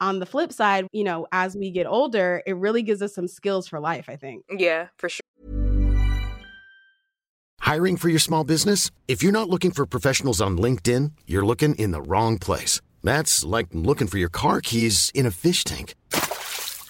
on 0.00 0.18
the 0.18 0.26
flip 0.26 0.52
side, 0.52 0.86
you 0.92 1.04
know, 1.04 1.26
as 1.30 1.56
we 1.56 1.70
get 1.70 1.86
older, 1.86 2.42
it 2.44 2.56
really 2.56 2.82
gives 2.82 3.02
us 3.02 3.14
some 3.14 3.28
skills 3.28 3.68
for 3.68 3.78
life, 3.78 4.08
I 4.08 4.16
think. 4.16 4.44
Yeah, 4.50 4.88
for 4.98 5.08
sure. 5.08 5.22
Hiring 7.60 7.96
for 7.96 8.08
your 8.08 8.18
small 8.18 8.42
business? 8.42 8.90
If 9.06 9.22
you're 9.22 9.30
not 9.30 9.48
looking 9.48 9.70
for 9.70 9.86
professionals 9.86 10.40
on 10.40 10.58
LinkedIn, 10.58 11.12
you're 11.26 11.46
looking 11.46 11.76
in 11.76 11.92
the 11.92 12.02
wrong 12.02 12.38
place. 12.38 12.80
That's 13.04 13.44
like 13.44 13.68
looking 13.72 14.08
for 14.08 14.18
your 14.18 14.28
car 14.28 14.60
keys 14.60 15.12
in 15.14 15.26
a 15.26 15.30
fish 15.30 15.62
tank. 15.62 15.94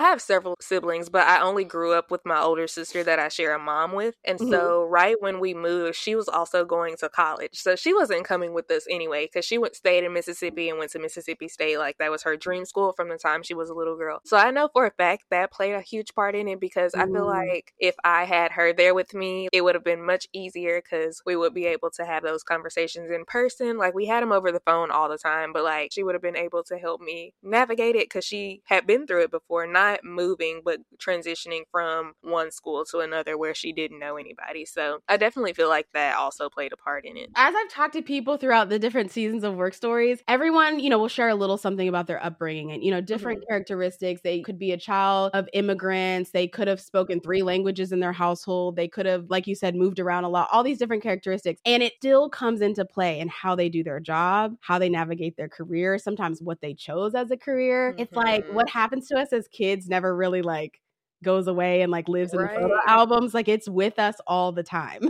I 0.00 0.04
have 0.04 0.22
several 0.22 0.56
siblings, 0.60 1.10
but 1.10 1.26
I 1.26 1.42
only 1.42 1.64
grew 1.64 1.92
up 1.92 2.10
with 2.10 2.24
my 2.24 2.40
older 2.40 2.66
sister 2.66 3.04
that 3.04 3.18
I 3.18 3.28
share 3.28 3.54
a 3.54 3.58
mom 3.58 3.92
with. 3.92 4.14
And 4.24 4.38
mm-hmm. 4.38 4.50
so, 4.50 4.84
right 4.84 5.16
when 5.20 5.40
we 5.40 5.52
moved, 5.52 5.96
she 5.96 6.14
was 6.14 6.26
also 6.26 6.64
going 6.64 6.96
to 7.00 7.10
college. 7.10 7.50
So, 7.52 7.76
she 7.76 7.92
wasn't 7.92 8.24
coming 8.24 8.54
with 8.54 8.70
us 8.70 8.86
anyway 8.90 9.26
because 9.26 9.44
she 9.44 9.58
went 9.58 9.76
stayed 9.76 10.02
in 10.02 10.14
Mississippi 10.14 10.70
and 10.70 10.78
went 10.78 10.92
to 10.92 10.98
Mississippi 10.98 11.48
State. 11.48 11.76
Like, 11.76 11.98
that 11.98 12.10
was 12.10 12.22
her 12.22 12.34
dream 12.34 12.64
school 12.64 12.94
from 12.94 13.10
the 13.10 13.18
time 13.18 13.42
she 13.42 13.52
was 13.52 13.68
a 13.68 13.74
little 13.74 13.94
girl. 13.94 14.22
So, 14.24 14.38
I 14.38 14.50
know 14.50 14.70
for 14.72 14.86
a 14.86 14.90
fact 14.90 15.24
that 15.30 15.52
played 15.52 15.74
a 15.74 15.82
huge 15.82 16.14
part 16.14 16.34
in 16.34 16.48
it 16.48 16.60
because 16.60 16.92
mm-hmm. 16.92 17.02
I 17.02 17.18
feel 17.18 17.26
mm. 17.26 17.48
like 17.50 17.74
if 17.78 17.96
I 18.02 18.24
had 18.24 18.52
her 18.52 18.72
there 18.72 18.94
with 18.94 19.12
me, 19.12 19.48
it 19.52 19.62
would 19.62 19.74
have 19.74 19.84
been 19.84 20.06
much 20.06 20.28
easier 20.32 20.80
because 20.80 21.20
we 21.26 21.36
would 21.36 21.52
be 21.52 21.66
able 21.66 21.90
to 21.90 22.06
have 22.06 22.22
those 22.22 22.42
conversations 22.42 23.10
in 23.10 23.26
person. 23.26 23.76
Like, 23.76 23.94
we 23.94 24.06
had 24.06 24.22
them 24.22 24.32
over 24.32 24.50
the 24.50 24.60
phone 24.60 24.90
all 24.90 25.10
the 25.10 25.18
time, 25.18 25.52
but 25.52 25.62
like, 25.62 25.92
she 25.92 26.02
would 26.02 26.14
have 26.14 26.22
been 26.22 26.36
able 26.36 26.62
to 26.64 26.78
help 26.78 27.02
me 27.02 27.34
navigate 27.42 27.96
it 27.96 28.08
because 28.08 28.24
she 28.24 28.62
had 28.64 28.86
been 28.86 29.06
through 29.06 29.24
it 29.24 29.30
before. 29.30 29.66
Not 29.66 29.89
not 29.90 30.04
moving, 30.04 30.62
but 30.64 30.80
transitioning 30.98 31.62
from 31.70 32.12
one 32.22 32.50
school 32.50 32.84
to 32.90 32.98
another 32.98 33.36
where 33.36 33.54
she 33.54 33.72
didn't 33.72 33.98
know 33.98 34.16
anybody. 34.16 34.64
So 34.64 34.98
I 35.08 35.16
definitely 35.16 35.52
feel 35.52 35.68
like 35.68 35.86
that 35.94 36.16
also 36.16 36.48
played 36.48 36.72
a 36.72 36.76
part 36.76 37.04
in 37.04 37.16
it. 37.16 37.30
As 37.36 37.54
I've 37.56 37.70
talked 37.70 37.94
to 37.94 38.02
people 38.02 38.36
throughout 38.36 38.68
the 38.68 38.78
different 38.78 39.10
seasons 39.10 39.44
of 39.44 39.54
work 39.56 39.74
stories, 39.74 40.22
everyone, 40.28 40.80
you 40.80 40.90
know, 40.90 40.98
will 40.98 41.08
share 41.08 41.28
a 41.28 41.34
little 41.34 41.56
something 41.56 41.88
about 41.88 42.06
their 42.06 42.22
upbringing 42.24 42.72
and, 42.72 42.82
you 42.82 42.90
know, 42.90 43.00
different 43.00 43.40
mm-hmm. 43.40 43.52
characteristics. 43.52 44.20
They 44.22 44.40
could 44.42 44.58
be 44.58 44.72
a 44.72 44.76
child 44.76 45.32
of 45.34 45.48
immigrants. 45.52 46.30
They 46.30 46.48
could 46.48 46.68
have 46.68 46.80
spoken 46.80 47.20
three 47.20 47.42
languages 47.42 47.92
in 47.92 48.00
their 48.00 48.12
household. 48.12 48.76
They 48.76 48.88
could 48.88 49.06
have, 49.06 49.26
like 49.28 49.46
you 49.46 49.54
said, 49.54 49.74
moved 49.74 49.98
around 49.98 50.24
a 50.24 50.28
lot, 50.28 50.48
all 50.52 50.62
these 50.62 50.78
different 50.78 51.02
characteristics. 51.02 51.60
And 51.64 51.82
it 51.82 51.94
still 51.96 52.28
comes 52.28 52.60
into 52.60 52.84
play 52.84 53.20
in 53.20 53.28
how 53.28 53.54
they 53.54 53.68
do 53.68 53.82
their 53.82 54.00
job, 54.00 54.56
how 54.60 54.78
they 54.78 54.88
navigate 54.88 55.36
their 55.36 55.48
career, 55.48 55.98
sometimes 55.98 56.42
what 56.42 56.60
they 56.60 56.74
chose 56.74 57.14
as 57.14 57.30
a 57.30 57.36
career. 57.36 57.92
Mm-hmm. 57.92 58.02
It's 58.02 58.12
like 58.12 58.46
what 58.52 58.66
mm-hmm. 58.66 58.78
happens 58.78 59.08
to 59.08 59.18
us 59.18 59.32
as 59.32 59.48
kids 59.48 59.79
kids 59.80 59.88
never 59.88 60.14
really 60.14 60.42
like 60.42 60.80
goes 61.22 61.46
away 61.46 61.82
and 61.82 61.92
like 61.92 62.08
lives 62.08 62.32
right. 62.34 62.54
in 62.56 62.62
the 62.62 62.68
photo 62.68 62.78
albums. 62.86 63.34
Like 63.34 63.48
it's 63.48 63.68
with 63.68 63.98
us 63.98 64.16
all 64.26 64.52
the 64.52 64.62
time. 64.62 65.08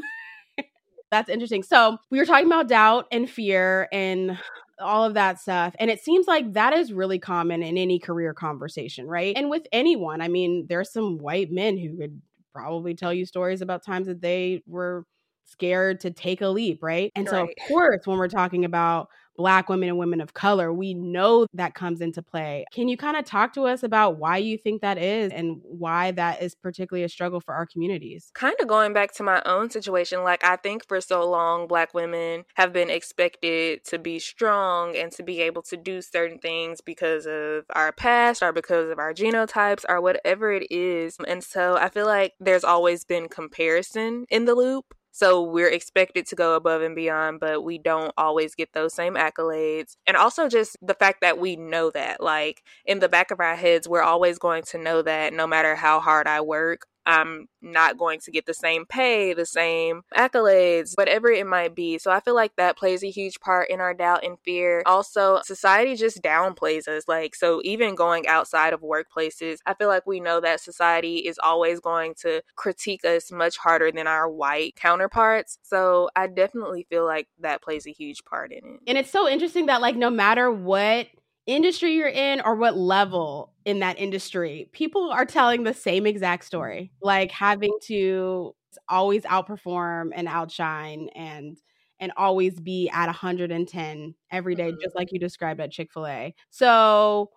That's 1.11 1.28
interesting. 1.28 1.62
So 1.62 1.98
we 2.11 2.18
were 2.18 2.26
talking 2.26 2.46
about 2.46 2.68
doubt 2.68 3.06
and 3.11 3.28
fear 3.28 3.88
and 3.92 4.38
all 4.80 5.04
of 5.04 5.14
that 5.14 5.40
stuff. 5.40 5.74
And 5.78 5.90
it 5.90 6.02
seems 6.02 6.26
like 6.26 6.52
that 6.52 6.72
is 6.72 6.92
really 6.92 7.18
common 7.18 7.62
in 7.62 7.76
any 7.76 7.98
career 7.98 8.33
conversation, 8.33 9.06
right? 9.06 9.37
And 9.37 9.50
with 9.50 9.66
anyone. 9.72 10.20
I 10.20 10.28
mean, 10.28 10.66
there's 10.68 10.92
some 10.92 11.18
white 11.18 11.50
men 11.50 11.76
who 11.76 11.98
could 11.98 12.20
probably 12.54 12.94
tell 12.94 13.12
you 13.12 13.26
stories 13.26 13.61
about 13.61 13.85
times 13.85 14.06
that 14.06 14.20
they 14.20 14.62
were 14.66 15.04
scared 15.46 16.00
to 16.00 16.12
take 16.12 16.40
a 16.42 16.48
leap, 16.48 16.80
right? 16.80 17.11
And 17.16 17.26
right. 17.26 17.33
so, 17.33 17.42
of 17.42 17.68
course, 17.68 18.06
when 18.06 18.18
we're 18.18 18.28
talking 18.28 18.64
about 18.64 19.09
Black 19.40 19.70
women 19.70 19.88
and 19.88 19.96
women 19.96 20.20
of 20.20 20.35
color. 20.35 20.70
We 20.70 20.92
know 20.92 21.46
that 21.55 21.72
comes 21.72 22.03
into 22.03 22.20
play. 22.20 22.66
Can 22.74 22.88
you 22.88 22.98
kind 22.98 23.16
of 23.16 23.24
talk 23.24 23.55
to 23.55 23.62
us 23.62 23.83
about 23.83 24.18
why 24.18 24.37
you 24.37 24.59
think 24.59 24.83
that 24.83 24.98
is 24.98 25.33
and 25.33 25.62
why 25.62 26.11
that 26.11 26.42
is 26.42 26.55
particularly 26.55 27.05
a 27.05 27.09
struggle 27.09 27.40
for 27.40 27.55
our 27.55 27.64
communities? 27.64 28.31
Kind 28.35 28.55
of 28.61 28.68
going 28.68 28.92
back 28.92 29.14
to 29.14 29.22
my 29.22 29.40
own 29.46 29.70
situation, 29.70 30.24
like 30.24 30.44
I 30.44 30.57
think 30.57 30.87
for 30.87 31.00
so 31.00 31.26
long, 31.26 31.66
Black 31.68 31.94
women 31.94 32.44
have 32.57 32.74
been 32.74 32.90
expected 32.90 33.83
to 33.85 33.98
be 33.98 34.18
strong 34.18 34.94
and 34.94 35.11
to 35.12 35.22
be 35.22 35.40
able 35.40 35.62
to 35.62 35.76
do 35.79 36.03
certain 36.03 36.38
things 36.38 36.83
because 36.83 37.24
of 37.24 37.64
our 37.74 37.92
past 37.92 38.42
or 38.42 38.53
because 38.53 38.90
of 38.90 38.98
our 38.98 39.14
genotypes 39.14 39.87
or 39.88 40.03
whatever 40.03 40.53
it 40.53 40.70
is. 40.70 41.16
And 41.26 41.42
so 41.42 41.79
I 41.79 41.88
feel 41.88 42.05
like 42.05 42.35
there's 42.40 42.62
always 42.62 43.07
been 43.07 43.31
comparison 43.31 44.26
in 44.29 44.44
the 44.44 44.55
loop 44.55 44.94
so 45.12 45.42
we're 45.42 45.68
expected 45.70 46.26
to 46.26 46.36
go 46.36 46.54
above 46.54 46.82
and 46.82 46.94
beyond, 46.94 47.40
but 47.40 47.64
we 47.64 47.78
don't 47.78 48.12
always 48.16 48.54
get 48.54 48.72
those 48.72 48.94
same 48.94 49.14
accolades. 49.14 49.96
And 50.06 50.16
also 50.16 50.48
just 50.48 50.76
the 50.82 50.94
fact 50.94 51.20
that 51.22 51.38
we 51.38 51.56
know 51.56 51.90
that, 51.90 52.22
like 52.22 52.62
in 52.84 53.00
the 53.00 53.08
back 53.08 53.30
of 53.30 53.40
our 53.40 53.56
heads, 53.56 53.88
we're 53.88 54.02
always 54.02 54.38
going 54.38 54.62
to 54.64 54.78
know 54.78 55.02
that 55.02 55.32
no 55.32 55.46
matter 55.46 55.74
how 55.74 56.00
hard 56.00 56.26
I 56.26 56.40
work, 56.40 56.86
I'm 57.10 57.48
not 57.60 57.98
going 57.98 58.20
to 58.20 58.30
get 58.30 58.46
the 58.46 58.54
same 58.54 58.86
pay, 58.86 59.34
the 59.34 59.46
same 59.46 60.02
accolades, 60.16 60.96
whatever 60.96 61.28
it 61.30 61.46
might 61.46 61.74
be. 61.74 61.98
So 61.98 62.10
I 62.10 62.20
feel 62.20 62.34
like 62.34 62.56
that 62.56 62.78
plays 62.78 63.02
a 63.02 63.10
huge 63.10 63.40
part 63.40 63.68
in 63.68 63.80
our 63.80 63.94
doubt 63.94 64.24
and 64.24 64.38
fear. 64.44 64.82
Also, 64.86 65.40
society 65.44 65.96
just 65.96 66.22
downplays 66.22 66.88
us. 66.88 67.04
Like, 67.08 67.34
so 67.34 67.60
even 67.64 67.94
going 67.94 68.28
outside 68.28 68.72
of 68.72 68.80
workplaces, 68.80 69.58
I 69.66 69.74
feel 69.74 69.88
like 69.88 70.06
we 70.06 70.20
know 70.20 70.40
that 70.40 70.60
society 70.60 71.18
is 71.18 71.38
always 71.42 71.80
going 71.80 72.14
to 72.20 72.42
critique 72.56 73.04
us 73.04 73.32
much 73.32 73.56
harder 73.56 73.90
than 73.90 74.06
our 74.06 74.28
white 74.28 74.76
counterparts. 74.76 75.58
So 75.62 76.10
I 76.14 76.28
definitely 76.28 76.86
feel 76.88 77.04
like 77.04 77.28
that 77.40 77.62
plays 77.62 77.86
a 77.86 77.92
huge 77.92 78.24
part 78.24 78.52
in 78.52 78.58
it. 78.58 78.80
And 78.86 78.96
it's 78.96 79.10
so 79.10 79.28
interesting 79.28 79.66
that, 79.66 79.80
like, 79.80 79.96
no 79.96 80.10
matter 80.10 80.50
what 80.50 81.08
industry 81.46 81.94
you're 81.94 82.09
in 82.09 82.40
or 82.42 82.55
what 82.57 82.76
level 82.76 83.55
in 83.64 83.81
that 83.81 83.98
industry, 83.98 84.68
people 84.72 85.11
are 85.11 85.24
telling 85.26 85.64
the 85.64 85.74
same 85.74 86.07
exact 86.07 86.44
story, 86.44 86.92
like 87.03 87.31
having 87.31 87.72
to 87.85 88.55
always 88.88 89.22
outperform 89.24 90.11
and 90.14 90.29
outshine 90.29 91.09
and 91.14 91.59
and 92.00 92.12
always 92.16 92.59
be 92.61 92.88
at 92.90 93.09
110 93.09 94.14
every 94.31 94.55
day, 94.55 94.72
Mhm. 94.72 94.81
just 94.83 94.94
like 94.96 95.09
you 95.12 95.18
described 95.18 95.61
at 95.61 95.70
Chick-fil-A. 95.70 96.35
So 96.50 97.31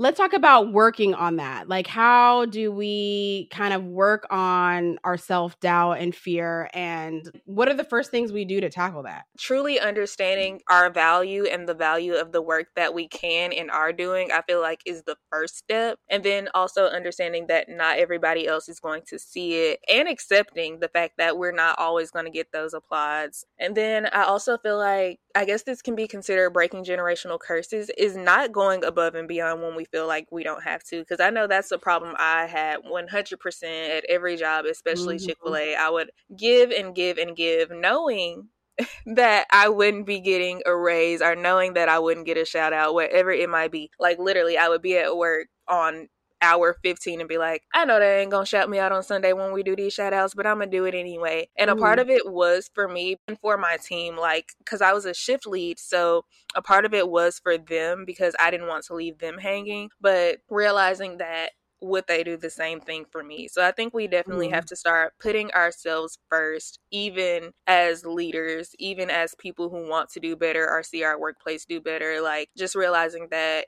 let's 0.00 0.16
talk 0.16 0.32
about 0.32 0.72
working 0.72 1.12
on 1.12 1.36
that. 1.36 1.68
Like, 1.68 1.86
how 1.86 2.46
do 2.46 2.72
we 2.72 3.48
kind 3.52 3.74
of 3.74 3.84
work 3.84 4.26
on 4.30 4.98
our 5.04 5.18
self 5.18 5.60
doubt 5.60 5.98
and 5.98 6.14
fear? 6.14 6.70
And 6.72 7.30
what 7.44 7.68
are 7.68 7.74
the 7.74 7.84
first 7.84 8.10
things 8.10 8.32
we 8.32 8.46
do 8.46 8.62
to 8.62 8.70
tackle 8.70 9.02
that? 9.02 9.26
truly 9.40 9.80
understanding 9.80 10.60
our 10.68 10.90
value 10.90 11.44
and 11.46 11.66
the 11.66 11.74
value 11.74 12.14
of 12.14 12.30
the 12.30 12.42
work 12.42 12.66
that 12.76 12.92
we 12.94 13.08
can 13.08 13.52
and 13.52 13.70
are 13.70 13.92
doing, 13.92 14.30
I 14.30 14.42
feel 14.42 14.60
like 14.60 14.82
is 14.84 15.02
the 15.04 15.16
first 15.30 15.56
step. 15.56 15.98
And 16.10 16.22
then 16.22 16.48
also 16.54 16.84
understanding 16.84 17.46
that 17.48 17.68
not 17.68 17.98
everybody 17.98 18.46
else 18.46 18.68
is 18.68 18.78
going 18.78 19.02
to 19.08 19.18
see 19.18 19.54
it 19.54 19.80
and 19.92 20.08
accepting 20.08 20.80
the 20.80 20.88
fact 20.88 21.14
that 21.18 21.38
we're 21.38 21.52
not 21.52 21.78
always 21.78 22.10
going 22.10 22.26
to 22.26 22.30
get 22.30 22.52
those 22.52 22.74
applauds. 22.74 23.44
And 23.58 23.74
then 23.74 24.06
I 24.12 24.24
also 24.24 24.58
feel 24.58 24.78
like, 24.78 25.18
I 25.34 25.44
guess 25.44 25.62
this 25.62 25.80
can 25.80 25.94
be 25.94 26.06
considered 26.06 26.50
breaking 26.50 26.84
generational 26.84 27.38
curses, 27.38 27.90
is 27.96 28.16
not 28.16 28.52
going 28.52 28.84
above 28.84 29.14
and 29.14 29.26
beyond 29.28 29.62
when 29.62 29.74
we 29.74 29.84
feel 29.92 30.06
like 30.06 30.26
we 30.30 30.42
don't 30.44 30.62
have 30.62 30.82
to. 30.84 31.00
Because 31.00 31.20
I 31.20 31.30
know 31.30 31.46
that's 31.46 31.70
a 31.72 31.78
problem 31.78 32.14
I 32.18 32.46
had 32.46 32.78
100% 32.84 33.92
at 33.92 34.04
every 34.08 34.36
job, 34.36 34.64
especially 34.66 35.18
Mhm. 35.18 35.20
Chick 35.20 35.38
fil 35.42 35.56
A. 35.56 35.74
I 35.74 35.88
would 35.90 36.10
give 36.36 36.70
and 36.70 36.94
give 36.94 37.18
and 37.18 37.36
give, 37.36 37.70
knowing 37.70 38.48
that 39.06 39.46
I 39.52 39.68
wouldn't 39.68 40.06
be 40.06 40.20
getting 40.20 40.62
a 40.66 40.76
raise 40.76 41.22
or 41.22 41.36
knowing 41.36 41.74
that 41.74 41.88
I 41.88 41.98
wouldn't 41.98 42.26
get 42.26 42.38
a 42.38 42.44
shout 42.44 42.72
out, 42.72 42.94
whatever 42.94 43.30
it 43.32 43.48
might 43.50 43.72
be. 43.72 43.90
Like 43.98 44.18
literally, 44.18 44.56
I 44.58 44.68
would 44.68 44.82
be 44.82 44.96
at 44.98 45.16
work 45.16 45.48
on 45.68 46.08
hour 46.42 46.76
15 46.82 47.20
and 47.20 47.28
be 47.28 47.38
like, 47.38 47.62
I 47.74 47.84
know 47.84 47.98
they 48.00 48.20
ain't 48.22 48.30
gonna 48.30 48.46
shout 48.46 48.70
me 48.70 48.78
out 48.78 48.92
on 48.92 49.02
Sunday 49.02 49.32
when 49.32 49.52
we 49.52 49.62
do 49.62 49.76
these 49.76 49.92
shout 49.92 50.12
outs, 50.12 50.34
but 50.34 50.46
I'm 50.46 50.58
gonna 50.58 50.70
do 50.70 50.84
it 50.84 50.94
anyway. 50.94 51.48
And 51.56 51.70
a 51.70 51.76
part 51.76 51.98
of 51.98 52.08
it 52.10 52.30
was 52.30 52.70
for 52.74 52.88
me 52.88 53.16
and 53.28 53.38
for 53.40 53.56
my 53.56 53.76
team, 53.78 54.16
like, 54.16 54.52
because 54.58 54.80
I 54.82 54.92
was 54.92 55.04
a 55.04 55.14
shift 55.14 55.46
lead. 55.46 55.78
So 55.78 56.24
a 56.54 56.62
part 56.62 56.84
of 56.84 56.94
it 56.94 57.08
was 57.08 57.38
for 57.38 57.58
them 57.58 58.04
because 58.04 58.34
I 58.40 58.50
didn't 58.50 58.68
want 58.68 58.84
to 58.86 58.94
leave 58.94 59.18
them 59.18 59.38
hanging, 59.38 59.90
but 60.00 60.38
realizing 60.48 61.18
that 61.18 61.52
would 61.82 62.04
they 62.08 62.22
do 62.22 62.36
the 62.36 62.50
same 62.50 62.80
thing 62.80 63.06
for 63.10 63.22
me? 63.22 63.48
So 63.48 63.64
I 63.64 63.72
think 63.72 63.94
we 63.94 64.06
definitely 64.06 64.48
Mhm. 64.48 64.50
have 64.50 64.66
to 64.66 64.76
start 64.76 65.14
putting 65.18 65.50
ourselves 65.52 66.18
first, 66.28 66.78
even 66.90 67.52
as 67.66 68.04
leaders, 68.04 68.74
even 68.78 69.08
as 69.08 69.34
people 69.38 69.70
who 69.70 69.88
want 69.88 70.10
to 70.10 70.20
do 70.20 70.36
better 70.36 70.68
or 70.68 70.82
see 70.82 71.04
our 71.04 71.18
workplace 71.18 71.64
do 71.64 71.80
better. 71.80 72.20
Like 72.20 72.50
just 72.56 72.74
realizing 72.74 73.28
that 73.30 73.66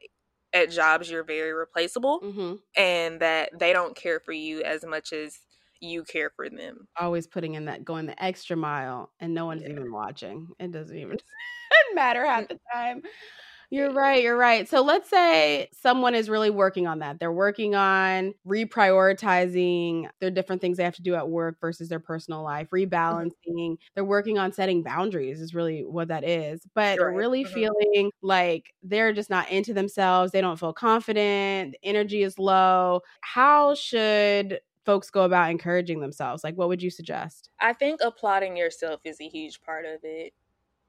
at 0.55 0.71
jobs 0.71 1.11
you're 1.11 1.25
very 1.25 1.53
replaceable 1.53 2.21
Mm-hmm. 2.21 2.55
and 2.77 3.21
that 3.21 3.51
they 3.59 3.73
don't 3.73 3.97
care 3.97 4.21
for 4.21 4.33
you 4.33 4.63
as 4.63 4.85
much 4.85 5.13
as 5.13 5.39
you 5.81 6.05
care 6.05 6.31
for 6.37 6.49
them. 6.49 6.87
Always 6.99 7.27
putting 7.27 7.55
in 7.55 7.65
that 7.65 7.85
going 7.85 8.07
the 8.07 8.23
extra 8.23 8.57
mile, 8.57 9.11
and 9.19 9.35
no 9.35 9.47
one's 9.47 9.63
Yeah. 9.63 9.71
even 9.71 9.93
watching. 9.93 10.49
It 10.61 10.71
doesn't 10.71 10.97
even 10.97 11.17
matter 11.95 12.25
half 12.25 12.49
the 12.49 12.59
time. 12.73 13.03
You're 13.73 13.91
right. 13.91 14.23
You're 14.23 14.37
right. 14.37 14.69
So 14.69 14.83
let's 14.83 15.09
say 15.09 15.71
someone 15.73 16.15
is 16.15 16.29
really 16.29 16.51
working 16.51 16.87
on 16.87 16.99
that. 16.99 17.19
They're 17.19 17.33
working 17.33 17.75
on 17.75 18.35
reprioritizing 18.47 20.11
their 20.21 20.31
different 20.31 20.61
things 20.61 20.77
they 20.77 20.85
have 20.85 20.95
to 20.97 21.03
do 21.03 21.15
at 21.15 21.31
work 21.31 21.59
versus 21.59 21.89
their 21.89 21.99
personal 21.99 22.43
life, 22.43 22.69
rebalancing. 22.69 23.79
They're 23.95 24.05
working 24.05 24.37
on 24.39 24.53
setting 24.53 24.83
boundaries, 24.83 25.41
is 25.41 25.55
really 25.55 25.85
what 25.87 26.09
that 26.09 26.23
is. 26.23 26.67
But 26.75 27.01
Right. 27.01 27.07
really 27.07 27.45
Mhm. 27.45 27.47
feeling 27.47 28.11
like 28.21 28.75
they're 28.83 29.15
just 29.15 29.31
not 29.31 29.51
into 29.51 29.73
themselves. 29.73 30.33
They 30.33 30.43
don't 30.43 30.59
feel 30.61 30.75
confident. 30.75 31.73
The 31.73 31.79
energy 31.89 32.23
is 32.25 32.39
low. 32.39 33.01
How 33.23 33.75
should 33.75 34.61
folks 34.85 35.09
go 35.09 35.25
about 35.25 35.51
encouraging 35.51 36.01
themselves? 36.01 36.45
Like, 36.45 36.57
what 36.57 36.69
would 36.69 36.83
you 36.83 36.91
suggest? 36.91 37.49
I 37.61 37.73
think 37.73 38.01
applauding 38.03 38.57
yourself 38.57 39.01
is 39.05 39.21
a 39.21 39.29
huge 39.29 39.61
part 39.63 39.85
of 39.85 40.01
it. 40.05 40.33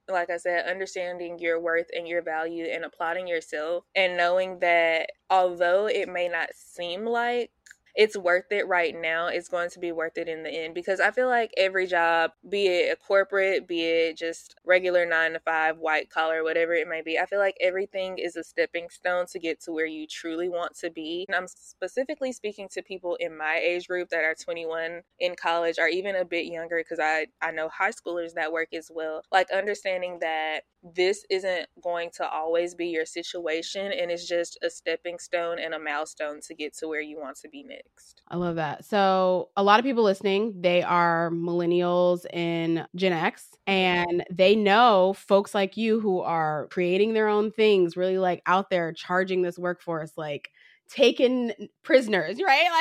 Like 0.09 0.29
I 0.29 0.37
said, 0.37 0.65
understanding 0.65 1.39
your 1.39 1.59
worth 1.59 1.87
and 1.95 2.07
your 2.07 2.21
value 2.21 2.65
and 2.65 2.83
applauding 2.83 3.27
yourself 3.27 3.85
and 3.95 4.17
knowing 4.17 4.59
that 4.59 5.11
although 5.29 5.87
it 5.87 6.09
may 6.09 6.27
not 6.27 6.49
seem 6.55 7.05
like 7.05 7.51
it's 7.95 8.17
worth 8.17 8.51
it 8.51 8.67
right 8.67 8.95
now, 8.99 9.27
it's 9.27 9.47
going 9.47 9.69
to 9.69 9.79
be 9.79 9.91
worth 9.91 10.17
it 10.17 10.27
in 10.27 10.43
the 10.43 10.49
end 10.49 10.73
because 10.73 10.99
I 10.99 11.12
feel 11.12 11.27
like 11.27 11.51
every 11.58 11.86
job, 11.86 12.32
be 12.47 12.67
it 12.67 12.91
a 12.91 12.95
corporate, 12.95 13.67
be 13.67 13.84
it 13.84 14.17
just 14.17 14.56
regular 14.65 15.06
nine 15.06 15.34
to 15.34 15.39
five, 15.39 15.77
white 15.77 16.10
collar, 16.10 16.43
whatever 16.43 16.73
it 16.73 16.88
may 16.88 17.01
be, 17.01 17.19
I 17.19 17.25
feel 17.27 17.39
like 17.39 17.56
everything 17.62 18.17
is 18.17 18.36
a 18.36 18.43
stepping 18.43 18.89
stone 18.89 19.27
to 19.27 19.39
get 19.39 19.62
to 19.62 19.71
where 19.71 19.86
you 19.86 20.08
truly 20.08 20.49
want 20.49 20.75
to 20.79 20.89
be. 20.89 21.25
And 21.27 21.36
I'm 21.36 21.47
specifically 21.47 22.32
speaking 22.32 22.67
to 22.71 22.82
people 22.82 23.15
in 23.19 23.38
my 23.38 23.62
age 23.63 23.88
group 23.88 24.10
that 24.10 24.23
are 24.23 24.36
21 24.36 25.01
in 25.19 25.36
college 25.36 25.77
or 25.77 25.88
even 25.88 26.15
a 26.15 26.25
bit 26.25 26.47
younger 26.47 26.79
because 26.79 26.99
I, 26.99 27.27
I 27.41 27.51
know 27.51 27.69
high 27.69 27.91
schoolers 27.91 28.34
that 28.34 28.51
work 28.51 28.73
as 28.73 28.89
well. 28.93 29.21
Like 29.32 29.51
understanding 29.51 30.17
that 30.21 30.62
this 30.96 31.24
isn't 31.30 31.67
going 31.82 32.10
to 32.15 32.28
always 32.28 32.76
be 32.76 32.88
your 32.88 33.06
situation 33.06 33.91
and 33.93 34.12
it's 34.12 34.28
just 34.28 34.58
a 34.62 34.69
stepping 34.69 35.17
stone 35.17 35.58
and 35.60 35.74
a 35.74 35.80
milestone 35.80 36.41
to 36.41 36.54
get 36.54 36.76
to 36.78 36.88
where 36.88 37.02
you 37.02 37.17
want 37.19 37.38
to 37.38 37.50
be 37.50 37.63
next. 37.63 38.22
I 38.28 38.36
love 38.36 38.56
that. 38.56 38.84
So, 38.86 39.50
a 39.56 39.63
lot 39.63 39.80
of 39.80 39.86
people 39.86 40.04
listening, 40.04 40.62
they 40.62 40.84
are 40.84 41.32
millennials 41.32 42.26
and 42.34 42.86
Gen 42.96 43.13
X, 43.13 43.50
and 43.65 44.26
they 44.30 44.56
know 44.56 45.13
folks 45.13 45.56
like 45.56 45.78
you 45.78 46.00
who 46.00 46.19
are 46.19 46.67
creating 46.67 47.13
their 47.13 47.28
own 47.28 47.52
things, 47.52 47.96
really 47.96 48.17
like 48.17 48.41
out 48.46 48.69
there 48.69 48.91
charging 48.91 49.41
this 49.41 49.58
workforce, 49.58 50.12
like 50.17 50.50
taking 50.89 51.54
prisoners, 51.84 52.39
right? 52.46 52.67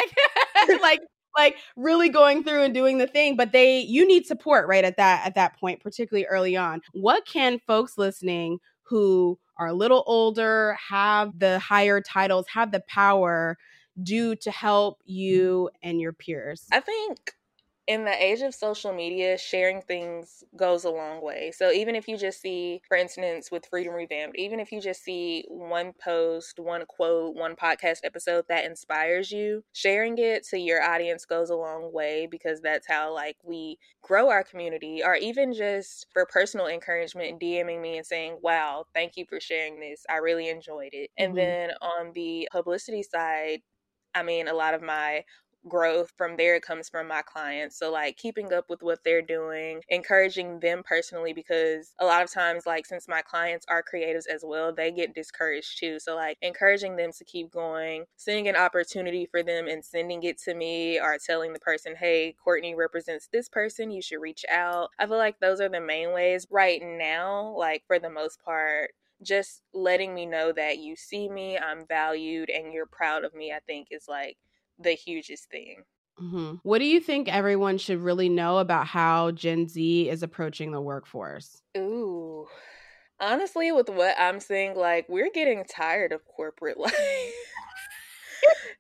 Like, 0.69 0.81
like, 0.81 1.01
like 1.37 1.57
really 1.77 2.09
going 2.09 2.45
through 2.45 2.63
and 2.63 2.75
doing 2.75 2.99
the 2.99 3.07
thing 3.07 3.37
but 3.37 3.53
they 3.53 3.81
you 3.81 4.07
need 4.07 4.27
support 4.27 4.67
right 4.69 4.85
at 4.85 4.97
that 4.97 5.27
at 5.27 5.35
that 5.35 5.59
point 5.59 5.81
particularly 5.81 6.27
early 6.27 6.57
on 6.57 6.81
what 6.93 7.25
can 7.27 7.59
folks 7.67 7.97
listening 7.99 8.59
who 8.83 9.39
are 9.59 9.69
a 9.69 9.75
little 9.75 10.03
older 10.07 10.77
have 10.89 11.39
the 11.39 11.59
higher 11.59 12.01
titles 12.01 12.47
have 12.49 12.73
the 12.73 12.83
power 12.89 13.57
do 14.03 14.35
to 14.37 14.51
help 14.51 15.01
you 15.05 15.71
and 15.83 16.01
your 16.01 16.13
peers? 16.13 16.67
I 16.73 16.81
think 16.81 17.35
in 17.89 18.05
the 18.05 18.25
age 18.25 18.43
of 18.43 18.55
social 18.55 18.93
media, 18.93 19.37
sharing 19.37 19.83
things 19.83 20.45
goes 20.57 20.85
a 20.85 20.91
long 20.91 21.21
way. 21.21 21.51
So 21.51 21.73
even 21.73 21.97
if 21.97 22.07
you 22.07 22.17
just 22.17 22.41
see, 22.41 22.81
for 22.87 22.97
instance, 22.97 23.51
with 23.51 23.67
Freedom 23.67 23.93
Revamped, 23.95 24.37
even 24.39 24.61
if 24.61 24.71
you 24.71 24.81
just 24.81 25.03
see 25.03 25.45
one 25.49 25.93
post, 25.95 26.61
one 26.61 26.87
quote, 26.87 27.35
one 27.35 27.57
podcast 27.57 27.99
episode 28.05 28.45
that 28.49 28.65
inspires 28.65 29.33
you, 29.33 29.65
sharing 29.73 30.17
it 30.19 30.45
to 30.49 30.59
your 30.59 30.81
audience 30.83 31.25
goes 31.27 31.51
a 31.51 31.57
long 31.57 31.93
way 31.93 32.27
because 32.27 32.61
that's 32.61 32.87
how 32.87 33.13
like 33.13 33.37
we 33.43 33.79
grow 34.03 34.31
our 34.31 34.45
community 34.45 35.03
or 35.05 35.17
even 35.17 35.53
just 35.53 36.07
for 36.13 36.25
personal 36.27 36.69
encouragement 36.69 37.41
DMing 37.41 37.81
me 37.81 37.97
and 37.97 38.07
saying, 38.07 38.39
"Wow, 38.43 38.87
thank 38.95 39.17
you 39.17 39.27
for 39.29 39.41
sharing 39.41 39.81
this. 39.81 40.05
I 40.09 40.17
really 40.19 40.49
enjoyed 40.49 40.95
it." 40.95 41.11
And 41.17 41.35
Mhm. 41.35 41.37
then 41.37 41.73
on 41.81 42.13
the 42.13 42.49
publicity 42.53 43.03
side, 43.03 43.63
I 44.15 44.23
mean, 44.23 44.47
a 44.49 44.55
lot 44.55 44.75
of 44.75 44.83
my 44.83 45.25
growth 45.69 46.13
from 46.17 46.37
there 46.37 46.61
comes 46.61 46.89
from 46.89 47.09
my 47.09 47.23
clients. 47.23 47.79
So, 47.79 47.91
like, 47.91 48.17
keeping 48.17 48.53
up 48.53 48.69
with 48.69 48.83
what 48.83 49.05
they're 49.05 49.23
doing, 49.23 49.81
encouraging 49.89 50.61
them 50.61 50.83
personally, 50.85 51.33
because 51.33 51.95
a 51.99 52.05
lot 52.05 52.23
of 52.23 52.33
times, 52.33 52.67
like, 52.67 52.87
since 52.87 53.09
my 53.09 53.23
clients 53.23 53.67
are 53.69 53.83
creatives 53.83 54.27
as 54.33 54.43
well, 54.45 54.73
they 54.73 54.91
get 54.91 55.15
discouraged 55.15 55.79
too. 55.79 55.99
So, 55.99 56.17
like, 56.17 56.39
encouraging 56.43 56.97
them 56.97 57.11
to 57.19 57.25
keep 57.25 57.51
going, 57.51 58.05
seeing 58.17 58.49
an 58.49 58.57
opportunity 58.57 59.27
for 59.31 59.43
them 59.43 59.69
and 59.69 59.85
sending 59.85 60.23
it 60.23 60.39
to 60.43 60.55
me, 60.55 60.99
or 61.01 61.19
telling 61.19 61.53
the 61.53 61.61
person, 61.61 61.95
hey, 61.97 62.35
Kourtney 62.45 62.77
represents 62.77 63.29
this 63.33 63.49
person, 63.49 63.91
you 63.91 64.03
should 64.03 64.21
reach 64.21 64.45
out. 64.51 64.91
I 64.99 65.07
feel 65.07 65.19
like 65.19 65.41
those 65.41 65.61
are 65.61 65.69
the 65.69 65.81
main 65.81 66.13
ways 66.13 66.47
right 66.51 66.83
now, 66.83 67.55
like, 67.57 67.85
for 67.87 67.99
the 67.99 68.11
most 68.11 68.43
part 68.45 68.91
just 69.23 69.63
letting 69.73 70.15
me 70.15 70.27
know 70.27 70.51
that 70.53 70.79
you 70.79 70.97
see 70.97 71.29
me, 71.29 71.57
I'm 71.57 71.87
valued, 71.87 72.51
and 72.51 72.73
you're 72.73 72.87
proud 72.87 73.25
of 73.25 73.35
me, 73.35 73.53
I 73.53 73.61
think 73.61 73.89
is 73.93 74.09
like 74.09 74.37
the 74.83 74.93
hugest 74.93 75.51
thing. 75.51 75.85
Mhm. 76.21 76.61
What 76.63 76.79
do 76.79 76.85
you 76.85 77.01
think 77.01 77.29
everyone 77.29 77.79
should 77.79 77.99
really 77.99 78.29
know 78.29 78.59
about 78.59 78.87
how 78.87 79.31
Gen 79.31 79.67
Z 79.69 80.09
is 80.09 80.23
approaching 80.23 80.71
the 80.73 80.81
workforce? 80.81 81.63
Ooh. 81.77 82.47
Honestly, 83.19 83.73
with 83.73 83.89
what 83.89 84.15
I'm 84.19 84.41
seeing, 84.41 84.75
like 84.77 85.09
we're 85.09 85.31
getting 85.33 85.65
tired 85.65 86.13
of 86.13 86.25
corporate 86.25 86.79
life. 86.79 86.93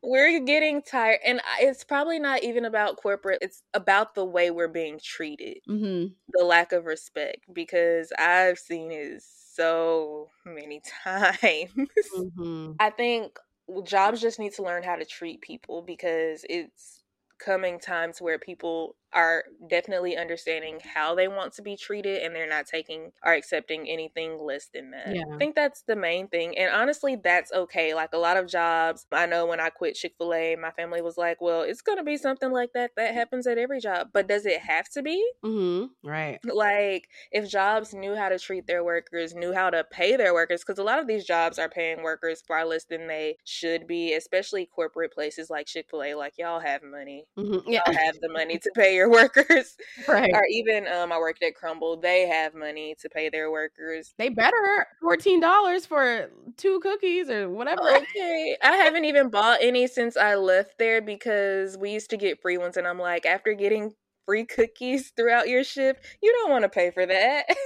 we're 0.03 0.41
getting 0.41 0.83
tired 0.83 1.21
and 1.25 1.41
it's 1.61 1.85
probably 1.85 2.19
not 2.19 2.43
even 2.43 2.65
about 2.65 2.97
corporate 2.97 3.38
it's 3.41 3.62
about 3.75 4.15
the 4.17 4.25
way 4.25 4.51
we're 4.51 4.67
being 4.67 4.99
treated 5.03 5.59
mm-hmm. 5.69 6.07
the 6.33 6.45
lack 6.45 6.73
of 6.73 6.85
respect 6.85 7.38
because 7.53 8.12
i've 8.19 8.59
seen 8.59 8.91
it 8.91 9.23
so 9.23 10.29
many 10.45 10.81
times 11.05 11.71
Mm-hmm. 12.17 12.73
i 12.81 12.91
think 12.91 13.38
jobs 13.85 14.20
just 14.20 14.38
need 14.38 14.53
to 14.55 14.62
learn 14.62 14.83
how 14.83 14.96
to 14.96 15.05
treat 15.05 15.40
people 15.40 15.83
because 15.83 16.44
it's 16.48 17.03
coming 17.38 17.79
times 17.79 18.20
where 18.20 18.38
people 18.38 18.96
are 19.14 19.44
definitely 19.68 20.16
understanding 20.16 20.79
how 20.94 21.14
they 21.14 21.29
want 21.29 21.53
to 21.55 21.62
be 21.62 21.77
treated 21.77 22.22
and 22.22 22.35
they're 22.35 22.48
not 22.48 22.66
taking 22.66 23.12
or 23.25 23.33
accepting 23.33 23.88
anything 23.88 24.38
less 24.40 24.68
than 24.72 24.90
that. 24.90 25.14
Yeah. 25.14 25.22
I 25.33 25.38
think 25.38 25.55
that's 25.55 25.83
the 25.83 25.96
main 25.96 26.29
thing. 26.29 26.57
And 26.59 26.75
honestly, 26.75 27.16
that's 27.16 27.53
okay. 27.53 27.94
Like 27.94 28.11
a 28.12 28.18
lot 28.18 28.37
of 28.37 28.46
jobs, 28.46 29.07
I 29.12 29.27
know 29.27 29.46
when 29.46 29.61
I 29.61 29.68
quit 29.68 29.94
Chick 29.94 30.14
fil 30.18 30.35
A, 30.35 30.57
my 30.57 30.70
family 30.70 31.03
was 31.03 31.16
like, 31.16 31.40
well, 31.40 31.62
it's 31.62 31.83
going 31.83 31.98
to 31.98 32.05
be 32.05 32.16
something 32.16 32.51
like 32.51 32.70
that. 32.75 32.92
That 32.96 33.14
happens 33.14 33.46
at 33.46 33.59
every 33.59 33.81
job. 33.81 34.09
But 34.12 34.29
does 34.29 34.46
it 34.46 34.61
have 34.61 34.88
to 34.90 35.03
be? 35.03 35.22
Mm-hmm. 35.44 36.09
Right. 36.09 36.38
Like 36.44 37.09
if 37.31 37.48
jobs 37.48 37.92
knew 37.94 38.14
how 38.14 38.29
to 38.29 38.38
treat 38.38 38.66
their 38.66 38.85
workers, 38.85 39.35
knew 39.35 39.53
how 39.53 39.70
to 39.70 39.85
pay 39.90 40.16
their 40.16 40.35
workers, 40.35 40.62
because 40.66 40.79
a 40.79 40.85
lot 40.85 40.98
of 40.98 41.07
these 41.07 41.25
jobs 41.25 41.59
are 41.59 41.68
paying 41.68 42.03
workers 42.03 42.42
far 42.46 42.64
less 42.64 42.85
than 42.85 43.07
they 43.07 43.37
should 43.44 43.87
be, 43.87 44.14
especially 44.14 44.66
corporate 44.66 45.12
places 45.12 45.51
like 45.51 45.66
Chick 45.66 45.87
fil 45.90 46.03
A. 46.03 46.14
Like 46.14 46.35
y'all 46.38 46.61
have 46.61 46.83
money. 46.83 47.27
Mm-hmm. 47.38 47.70
Yeah. 47.70 47.83
Y'all 47.87 47.94
have 47.94 48.18
the 48.20 48.29
money 48.29 48.59
to 48.59 48.70
pay 48.75 48.94
your 48.94 49.02
workers 49.11 49.77
right. 50.09 50.31
or 50.33 50.45
even 50.51 50.87
um 50.87 51.12
I 51.12 51.19
worked 51.19 51.43
at 51.43 51.55
Crumbl, 51.55 52.01
they 52.01 52.27
have 52.27 52.55
money 52.55 52.95
to 53.01 53.09
pay 53.09 53.29
their 53.29 53.51
workers. 53.51 54.15
They 54.19 54.29
better 54.29 54.87
fourteen 55.01 55.41
dollars 55.41 55.87
for 55.87 56.31
two 56.57 56.81
cookies 56.81 57.31
or 57.31 57.49
whatever. 57.49 57.83
Okay, 58.03 58.57
I 58.62 58.77
haven't 58.77 59.05
even 59.05 59.29
bought 59.29 59.59
any 59.61 59.87
since 59.87 60.17
I 60.17 60.35
left 60.35 60.79
there 60.79 61.01
because 61.01 61.77
we 61.77 61.91
used 61.91 62.11
to 62.11 62.17
get 62.17 62.41
free 62.41 62.59
ones, 62.59 62.77
and 62.77 62.87
I'm 62.87 62.99
like, 62.99 63.27
after 63.27 63.53
getting 63.55 63.93
free 64.27 64.45
cookies 64.45 65.12
throughout 65.17 65.49
your 65.49 65.65
shift, 65.65 66.05
you 66.23 66.33
don't 66.33 66.51
want 66.51 66.65
to 66.65 66.69
pay 66.69 66.91
for 66.91 67.05
that. 67.07 67.45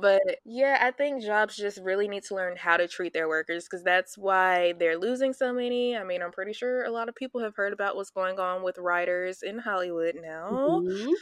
But 0.00 0.22
yeah, 0.46 0.78
I 0.80 0.90
think 0.90 1.22
jobs 1.22 1.54
just 1.56 1.78
really 1.78 2.08
need 2.08 2.22
to 2.24 2.34
learn 2.34 2.56
how 2.56 2.78
to 2.78 2.88
treat 2.88 3.12
their 3.12 3.28
workers 3.28 3.64
because 3.64 3.84
that's 3.84 4.16
why 4.16 4.72
they're 4.72 4.96
losing 4.98 5.34
so 5.34 5.52
many. 5.52 5.94
I 5.96 6.02
mean, 6.02 6.22
I'm 6.22 6.32
pretty 6.32 6.54
sure 6.54 6.82
a 6.84 6.90
lot 6.90 7.10
of 7.10 7.14
people 7.14 7.42
have 7.42 7.56
heard 7.56 7.74
about 7.74 7.94
what's 7.96 8.08
going 8.10 8.38
on 8.40 8.62
with 8.62 8.78
writers 8.78 9.42
in 9.42 9.58
Hollywood 9.58 10.14
now. 10.16 10.82
Mhm. 10.86 11.16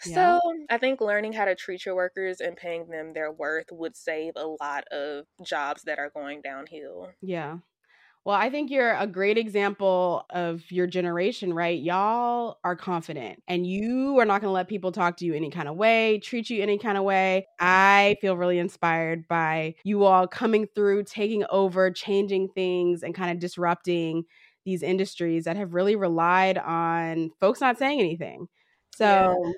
So 0.00 0.40
I 0.70 0.78
think 0.78 1.00
learning 1.00 1.32
how 1.34 1.44
to 1.46 1.54
treat 1.54 1.86
your 1.86 1.94
workers 1.94 2.40
and 2.40 2.56
paying 2.56 2.88
them 2.88 3.12
their 3.14 3.32
worth 3.32 3.66
would 3.72 3.96
save 3.96 4.34
a 4.36 4.46
lot 4.46 4.84
of 4.88 5.26
jobs 5.44 5.82
that 5.84 5.98
are 5.98 6.10
going 6.10 6.42
downhill. 6.42 7.12
Yeah. 7.22 7.60
Well, 8.24 8.36
I 8.36 8.50
think 8.50 8.70
you're 8.70 8.94
a 8.94 9.06
great 9.08 9.36
example 9.36 10.24
of 10.30 10.62
your 10.70 10.86
generation, 10.86 11.52
right? 11.52 11.80
Y'all 11.80 12.58
are 12.62 12.76
confident 12.76 13.42
and 13.48 13.66
you 13.66 14.16
are 14.20 14.24
not 14.24 14.40
going 14.40 14.48
to 14.48 14.52
let 14.54 14.68
people 14.68 14.92
talk 14.92 15.16
to 15.16 15.24
you 15.24 15.34
any 15.34 15.50
kind 15.50 15.68
of 15.68 15.74
way, 15.76 16.20
treat 16.20 16.48
you 16.48 16.62
any 16.62 16.78
kind 16.78 16.96
of 16.96 17.02
way. 17.02 17.46
I 17.58 18.16
feel 18.20 18.36
really 18.36 18.60
inspired 18.60 19.26
by 19.26 19.74
you 19.82 20.04
all 20.04 20.28
coming 20.28 20.68
through, 20.76 21.02
taking 21.04 21.44
over, 21.50 21.90
changing 21.90 22.50
things, 22.54 23.02
and 23.02 23.12
kind 23.12 23.32
of 23.32 23.40
disrupting 23.40 24.22
these 24.64 24.84
industries 24.84 25.42
that 25.44 25.56
have 25.56 25.74
really 25.74 25.96
relied 25.96 26.58
on 26.58 27.30
folks 27.40 27.60
not 27.60 27.76
saying 27.76 27.98
anything. 27.98 28.46
So 28.94 29.34
Yeah. 29.34 29.52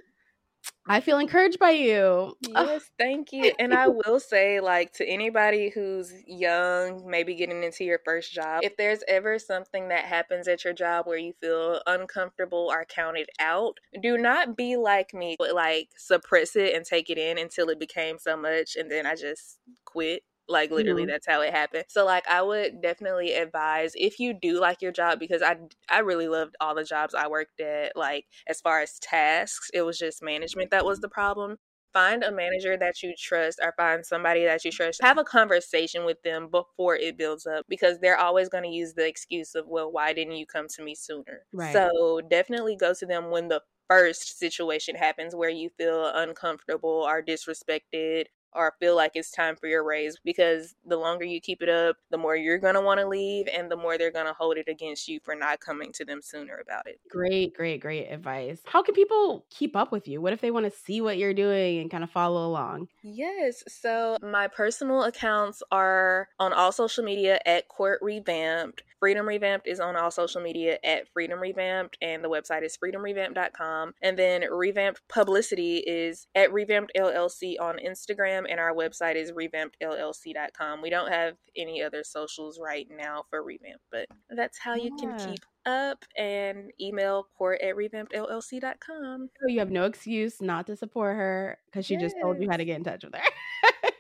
I 0.87 1.01
feel 1.01 1.19
encouraged 1.19 1.59
by 1.59 1.71
you. 1.71 2.37
Yes, 2.43 2.91
thank 2.99 3.33
you. 3.33 3.53
And 3.59 3.73
I 3.73 3.89
will 3.89 4.21
say, 4.21 4.61
like, 4.61 4.93
to 4.95 5.07
anybody 5.07 5.71
who's 5.71 6.13
young, 6.27 7.09
maybe 7.09 7.35
getting 7.35 7.63
into 7.63 7.85
your 7.85 8.01
first 8.05 8.33
job, 8.33 8.63
if 8.63 8.77
there's 8.77 9.03
ever 9.09 9.39
something 9.39 9.89
that 9.89 10.05
happens 10.05 10.47
at 10.47 10.63
your 10.63 10.75
job 10.75 11.07
where 11.07 11.17
you 11.17 11.33
feel 11.41 11.81
uncomfortable 11.87 12.69
or 12.71 12.85
counted 12.85 13.31
out, 13.41 13.79
do 14.03 14.19
not 14.19 14.57
be 14.57 14.77
like 14.77 15.15
me, 15.15 15.37
but 15.39 15.55
like 15.55 15.89
suppress 15.97 16.55
it 16.55 16.75
and 16.75 16.85
take 16.85 17.09
it 17.09 17.17
in 17.17 17.39
until 17.39 17.71
it 17.71 17.81
became 17.81 18.19
so 18.19 18.37
much. 18.37 18.77
And 18.77 18.91
then 18.91 19.07
I 19.07 19.15
just 19.15 19.59
quit. 19.87 20.23
Like 20.49 20.71
literally, 20.71 21.07
Mhm. 21.07 21.11
that's 21.11 21.27
how 21.27 21.41
it 21.41 21.53
happened. 21.55 21.85
So, 21.89 22.05
like, 22.05 22.27
I 22.29 22.43
would 22.43 22.83
definitely 22.83 23.33
advise 23.35 23.93
if 23.97 24.19
you 24.21 24.35
do 24.35 24.61
like 24.61 24.83
your 24.83 24.93
job 24.93 25.19
because 25.19 25.43
I 25.43 25.59
I 25.89 26.01
really 26.01 26.29
loved 26.29 26.57
all 26.61 26.75
the 26.75 26.85
jobs 26.85 27.15
I 27.15 27.29
worked 27.29 27.61
at. 27.61 27.97
Like, 27.97 28.27
as 28.47 28.61
far 28.61 28.81
as 28.81 28.99
tasks, 29.01 29.71
it 29.73 29.83
was 29.83 29.99
just 29.99 30.23
management 30.23 30.71
that 30.71 30.85
was 30.85 31.01
the 31.01 31.09
problem 31.09 31.57
find 31.93 32.25
a 32.25 32.33
manager 32.33 32.77
that 32.77 33.03
you 33.03 33.15
trust 33.17 33.61
or 33.63 33.73
find 33.77 34.05
somebody 34.05 34.45
that 34.45 34.65
you 34.65 34.71
trust 34.73 35.01
have 35.03 35.17
a 35.19 35.25
conversation 35.25 36.05
with 36.05 36.21
them 36.23 36.49
before 36.49 36.97
it 36.97 37.17
builds 37.17 37.47
up 37.47 37.65
because 37.69 37.99
they're 38.01 38.19
always 38.19 38.49
going 38.49 38.65
to 38.65 38.71
use 38.71 38.95
the 38.95 39.07
excuse 39.07 39.55
of 39.55 39.67
well 39.69 39.91
why 39.93 40.13
didn't 40.13 40.35
you 40.35 40.47
come 40.47 40.67
to 40.69 40.83
me 40.83 40.95
sooner 40.95 41.47
Right. 41.53 41.95
so 41.97 42.21
definitely 42.29 42.77
go 42.77 42.93
to 42.95 43.07
them 43.07 43.31
when 43.31 43.49
the 43.49 43.63
first 43.89 44.39
situation 44.39 44.97
happens 44.97 45.37
where 45.37 45.51
you 45.51 45.71
feel 45.79 46.07
uncomfortable 46.15 46.91
or 47.07 47.23
disrespected 47.23 48.27
or 48.55 48.75
feel 48.79 48.97
like 48.97 49.13
it's 49.15 49.31
time 49.31 49.57
for 49.57 49.67
your 49.67 49.85
raise 49.85 50.19
because 50.25 50.75
the 50.87 50.97
longer 50.97 51.25
you 51.25 51.41
keep 51.41 51.63
it 51.63 51.69
up, 51.69 51.97
the 52.11 52.19
more 52.19 52.37
you're 52.37 52.59
going 52.59 52.75
to 52.75 52.81
want 52.81 53.01
to 53.01 53.09
leave 53.09 53.49
and 53.49 53.71
the 53.71 53.77
more 53.77 53.99
they're 53.99 54.11
going 54.11 54.27
to 54.27 54.33
hold 54.33 54.57
it 54.57 54.69
against 54.69 55.09
you 55.09 55.21
for 55.23 55.35
not 55.35 55.61
coming 55.61 55.93
to 55.93 56.05
them 56.05 56.21
sooner 56.23 56.61
about 56.63 56.87
it. 56.87 57.01
Great, 57.11 57.55
great, 57.55 57.81
great 57.81 58.07
advice. 58.07 58.61
How 58.65 58.83
can 58.83 58.95
people 58.95 59.47
keep 59.51 59.77
up 59.77 59.93
with 59.93 60.09
you? 60.09 60.21
What 60.21 60.33
if 60.33 60.41
they 60.41 60.51
want 60.51 60.71
to 60.71 60.79
see 60.79 61.01
what 61.01 61.19
you're 61.19 61.35
doing 61.35 61.81
and 61.81 61.91
kind 61.91 62.05
of 62.05 62.11
follow 62.11 62.47
along? 62.47 62.89
Yes. 63.03 63.63
So 63.69 64.17
my 64.23 64.49
personal 64.49 65.05
accounts 65.05 65.63
are 65.71 66.29
on 66.39 66.53
all 66.53 66.73
social 66.73 67.05
media 67.05 67.41
at 67.47 67.69
Court 67.69 67.99
Revamped. 68.03 68.83
Freedom 69.05 69.29
Revamped 69.29 69.67
is 69.67 69.81
on 69.81 69.97
all 69.97 70.11
social 70.11 70.41
media 70.41 70.79
at 70.83 71.07
Freedom 71.13 71.39
Revamped, 71.39 71.99
and 72.01 72.25
the 72.25 72.31
website 72.31 72.65
is 72.65 72.79
freedomrevamped.com. 72.83 73.93
And 74.01 74.19
then 74.19 74.45
Revamped 74.51 75.03
Publicity 75.11 75.85
is 75.87 76.27
at 76.35 76.51
Revamped 76.55 76.91
LLC 76.97 77.61
on 77.61 77.77
Instagram, 77.77 78.47
and 78.49 78.59
our 78.59 78.73
website 78.73 79.17
is 79.17 79.33
revampedllc.com. 79.33 80.81
We 80.81 80.89
don't 80.89 81.13
have 81.13 81.35
any 81.55 81.83
other 81.83 82.03
socials 82.03 82.59
right 82.59 82.87
now 82.91 83.25
for 83.29 83.43
Revamp, 83.43 83.83
but 83.93 84.07
that's 84.31 84.59
how 84.59 84.73
you 84.73 84.97
can 84.97 85.19
keep 85.19 85.45
up 85.67 86.05
and 86.19 86.71
email 86.81 87.27
court 87.39 87.61
at 87.63 87.75
revampedllc.com. 87.75 89.31
So 89.41 89.49
you 89.49 89.59
have 89.61 89.71
no 89.71 89.85
excuse 89.85 90.41
not 90.41 90.67
to 90.67 90.77
support 90.77 91.17
her 91.17 91.59
because 91.67 91.87
she 91.87 91.97
just 91.97 92.15
told 92.23 92.41
you 92.41 92.49
how 92.51 92.57
to 92.57 92.65
get 92.65 92.77
in 92.77 92.85
touch 92.85 93.05
with 93.05 93.15
her. 93.15 93.21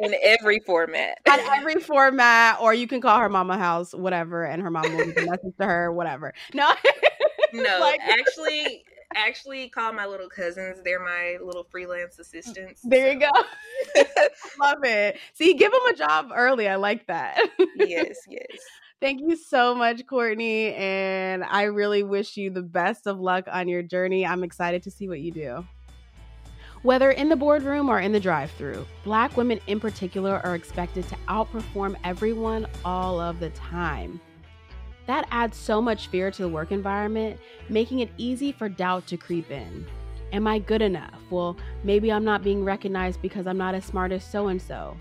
in 0.00 0.14
every 0.22 0.60
format. 0.60 1.18
At 1.26 1.40
every 1.40 1.76
format, 1.80 2.58
or 2.60 2.74
you 2.74 2.86
can 2.86 3.00
call 3.00 3.18
her 3.20 3.28
mama 3.28 3.56
house, 3.58 3.92
whatever, 3.94 4.44
and 4.44 4.60
her 4.62 4.70
mom 4.70 4.82
will 4.82 5.06
leave 5.06 5.16
a 5.16 5.20
message 5.26 5.56
to 5.60 5.64
her, 5.66 5.92
whatever. 5.92 6.32
No, 6.54 6.72
No, 7.52 7.78
Like- 7.80 8.00
actually, 8.00 8.84
actually, 9.14 9.68
call 9.68 9.92
my 9.92 10.06
little 10.06 10.28
cousins. 10.28 10.80
They're 10.84 10.98
my 11.02 11.36
little 11.42 11.64
freelance 11.70 12.18
assistants. 12.18 12.80
there 12.82 13.12
you 13.12 13.20
go. 13.20 13.30
Love 14.60 14.78
it. 14.84 15.18
See, 15.34 15.54
give 15.54 15.70
them 15.72 15.86
a 15.90 15.94
job 15.94 16.30
early. 16.34 16.68
I 16.68 16.76
like 16.76 17.06
that. 17.06 17.38
yes, 17.76 18.16
yes. 18.28 18.58
Thank 19.04 19.20
you 19.20 19.36
so 19.36 19.74
much, 19.74 20.06
Kourtney. 20.06 20.72
And 20.78 21.44
I 21.44 21.64
really 21.64 22.02
wish 22.02 22.38
you 22.38 22.48
the 22.48 22.62
best 22.62 23.06
of 23.06 23.20
luck 23.20 23.44
on 23.52 23.68
your 23.68 23.82
journey. 23.82 24.24
I'm 24.24 24.42
excited 24.42 24.82
to 24.84 24.90
see 24.90 25.10
what 25.10 25.20
you 25.20 25.30
do. 25.30 25.66
Whether 26.80 27.10
in 27.10 27.28
the 27.28 27.36
boardroom 27.36 27.90
or 27.90 28.00
in 28.00 28.12
the 28.12 28.18
drive 28.18 28.50
through, 28.52 28.86
Black 29.04 29.36
women 29.36 29.60
in 29.66 29.78
particular 29.78 30.40
are 30.42 30.54
expected 30.54 31.06
to 31.08 31.16
outperform 31.28 31.96
everyone 32.02 32.66
all 32.82 33.20
of 33.20 33.40
the 33.40 33.50
time. 33.50 34.22
That 35.06 35.28
adds 35.30 35.58
so 35.58 35.82
much 35.82 36.06
fear 36.06 36.30
to 36.30 36.40
the 36.40 36.48
work 36.48 36.72
environment, 36.72 37.38
making 37.68 37.98
it 37.98 38.10
easy 38.16 38.52
for 38.52 38.70
doubt 38.70 39.06
to 39.08 39.18
creep 39.18 39.50
in. 39.50 39.86
Am 40.32 40.46
I 40.46 40.60
good 40.60 40.80
enough? 40.80 41.20
Well, 41.28 41.58
maybe 41.82 42.10
I'm 42.10 42.24
not 42.24 42.42
being 42.42 42.64
recognized 42.64 43.20
because 43.20 43.46
I'm 43.46 43.58
not 43.58 43.74
as 43.74 43.84
smart 43.84 44.12
as 44.12 44.24
so 44.24 44.46
and 44.46 44.62
so. 44.62 44.96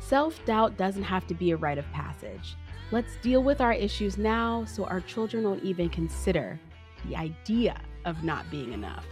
Self 0.00 0.44
doubt 0.46 0.76
doesn't 0.76 1.04
have 1.04 1.28
to 1.28 1.34
be 1.34 1.52
a 1.52 1.56
rite 1.56 1.78
of 1.78 1.88
passage. 1.92 2.56
Let's 2.92 3.16
deal 3.22 3.42
with 3.42 3.60
our 3.60 3.72
issues 3.72 4.18
now 4.18 4.64
so 4.64 4.84
our 4.84 5.00
children 5.00 5.44
won't 5.44 5.62
even 5.62 5.88
consider 5.88 6.58
the 7.06 7.16
idea 7.16 7.80
of 8.04 8.24
not 8.24 8.50
being 8.50 8.72
enough. 8.72 9.06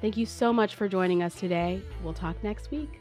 Thank 0.00 0.16
you 0.16 0.26
so 0.26 0.52
much 0.52 0.74
for 0.74 0.88
joining 0.88 1.22
us 1.22 1.34
today. 1.36 1.80
We'll 2.02 2.12
talk 2.12 2.42
next 2.42 2.70
week. 2.70 3.00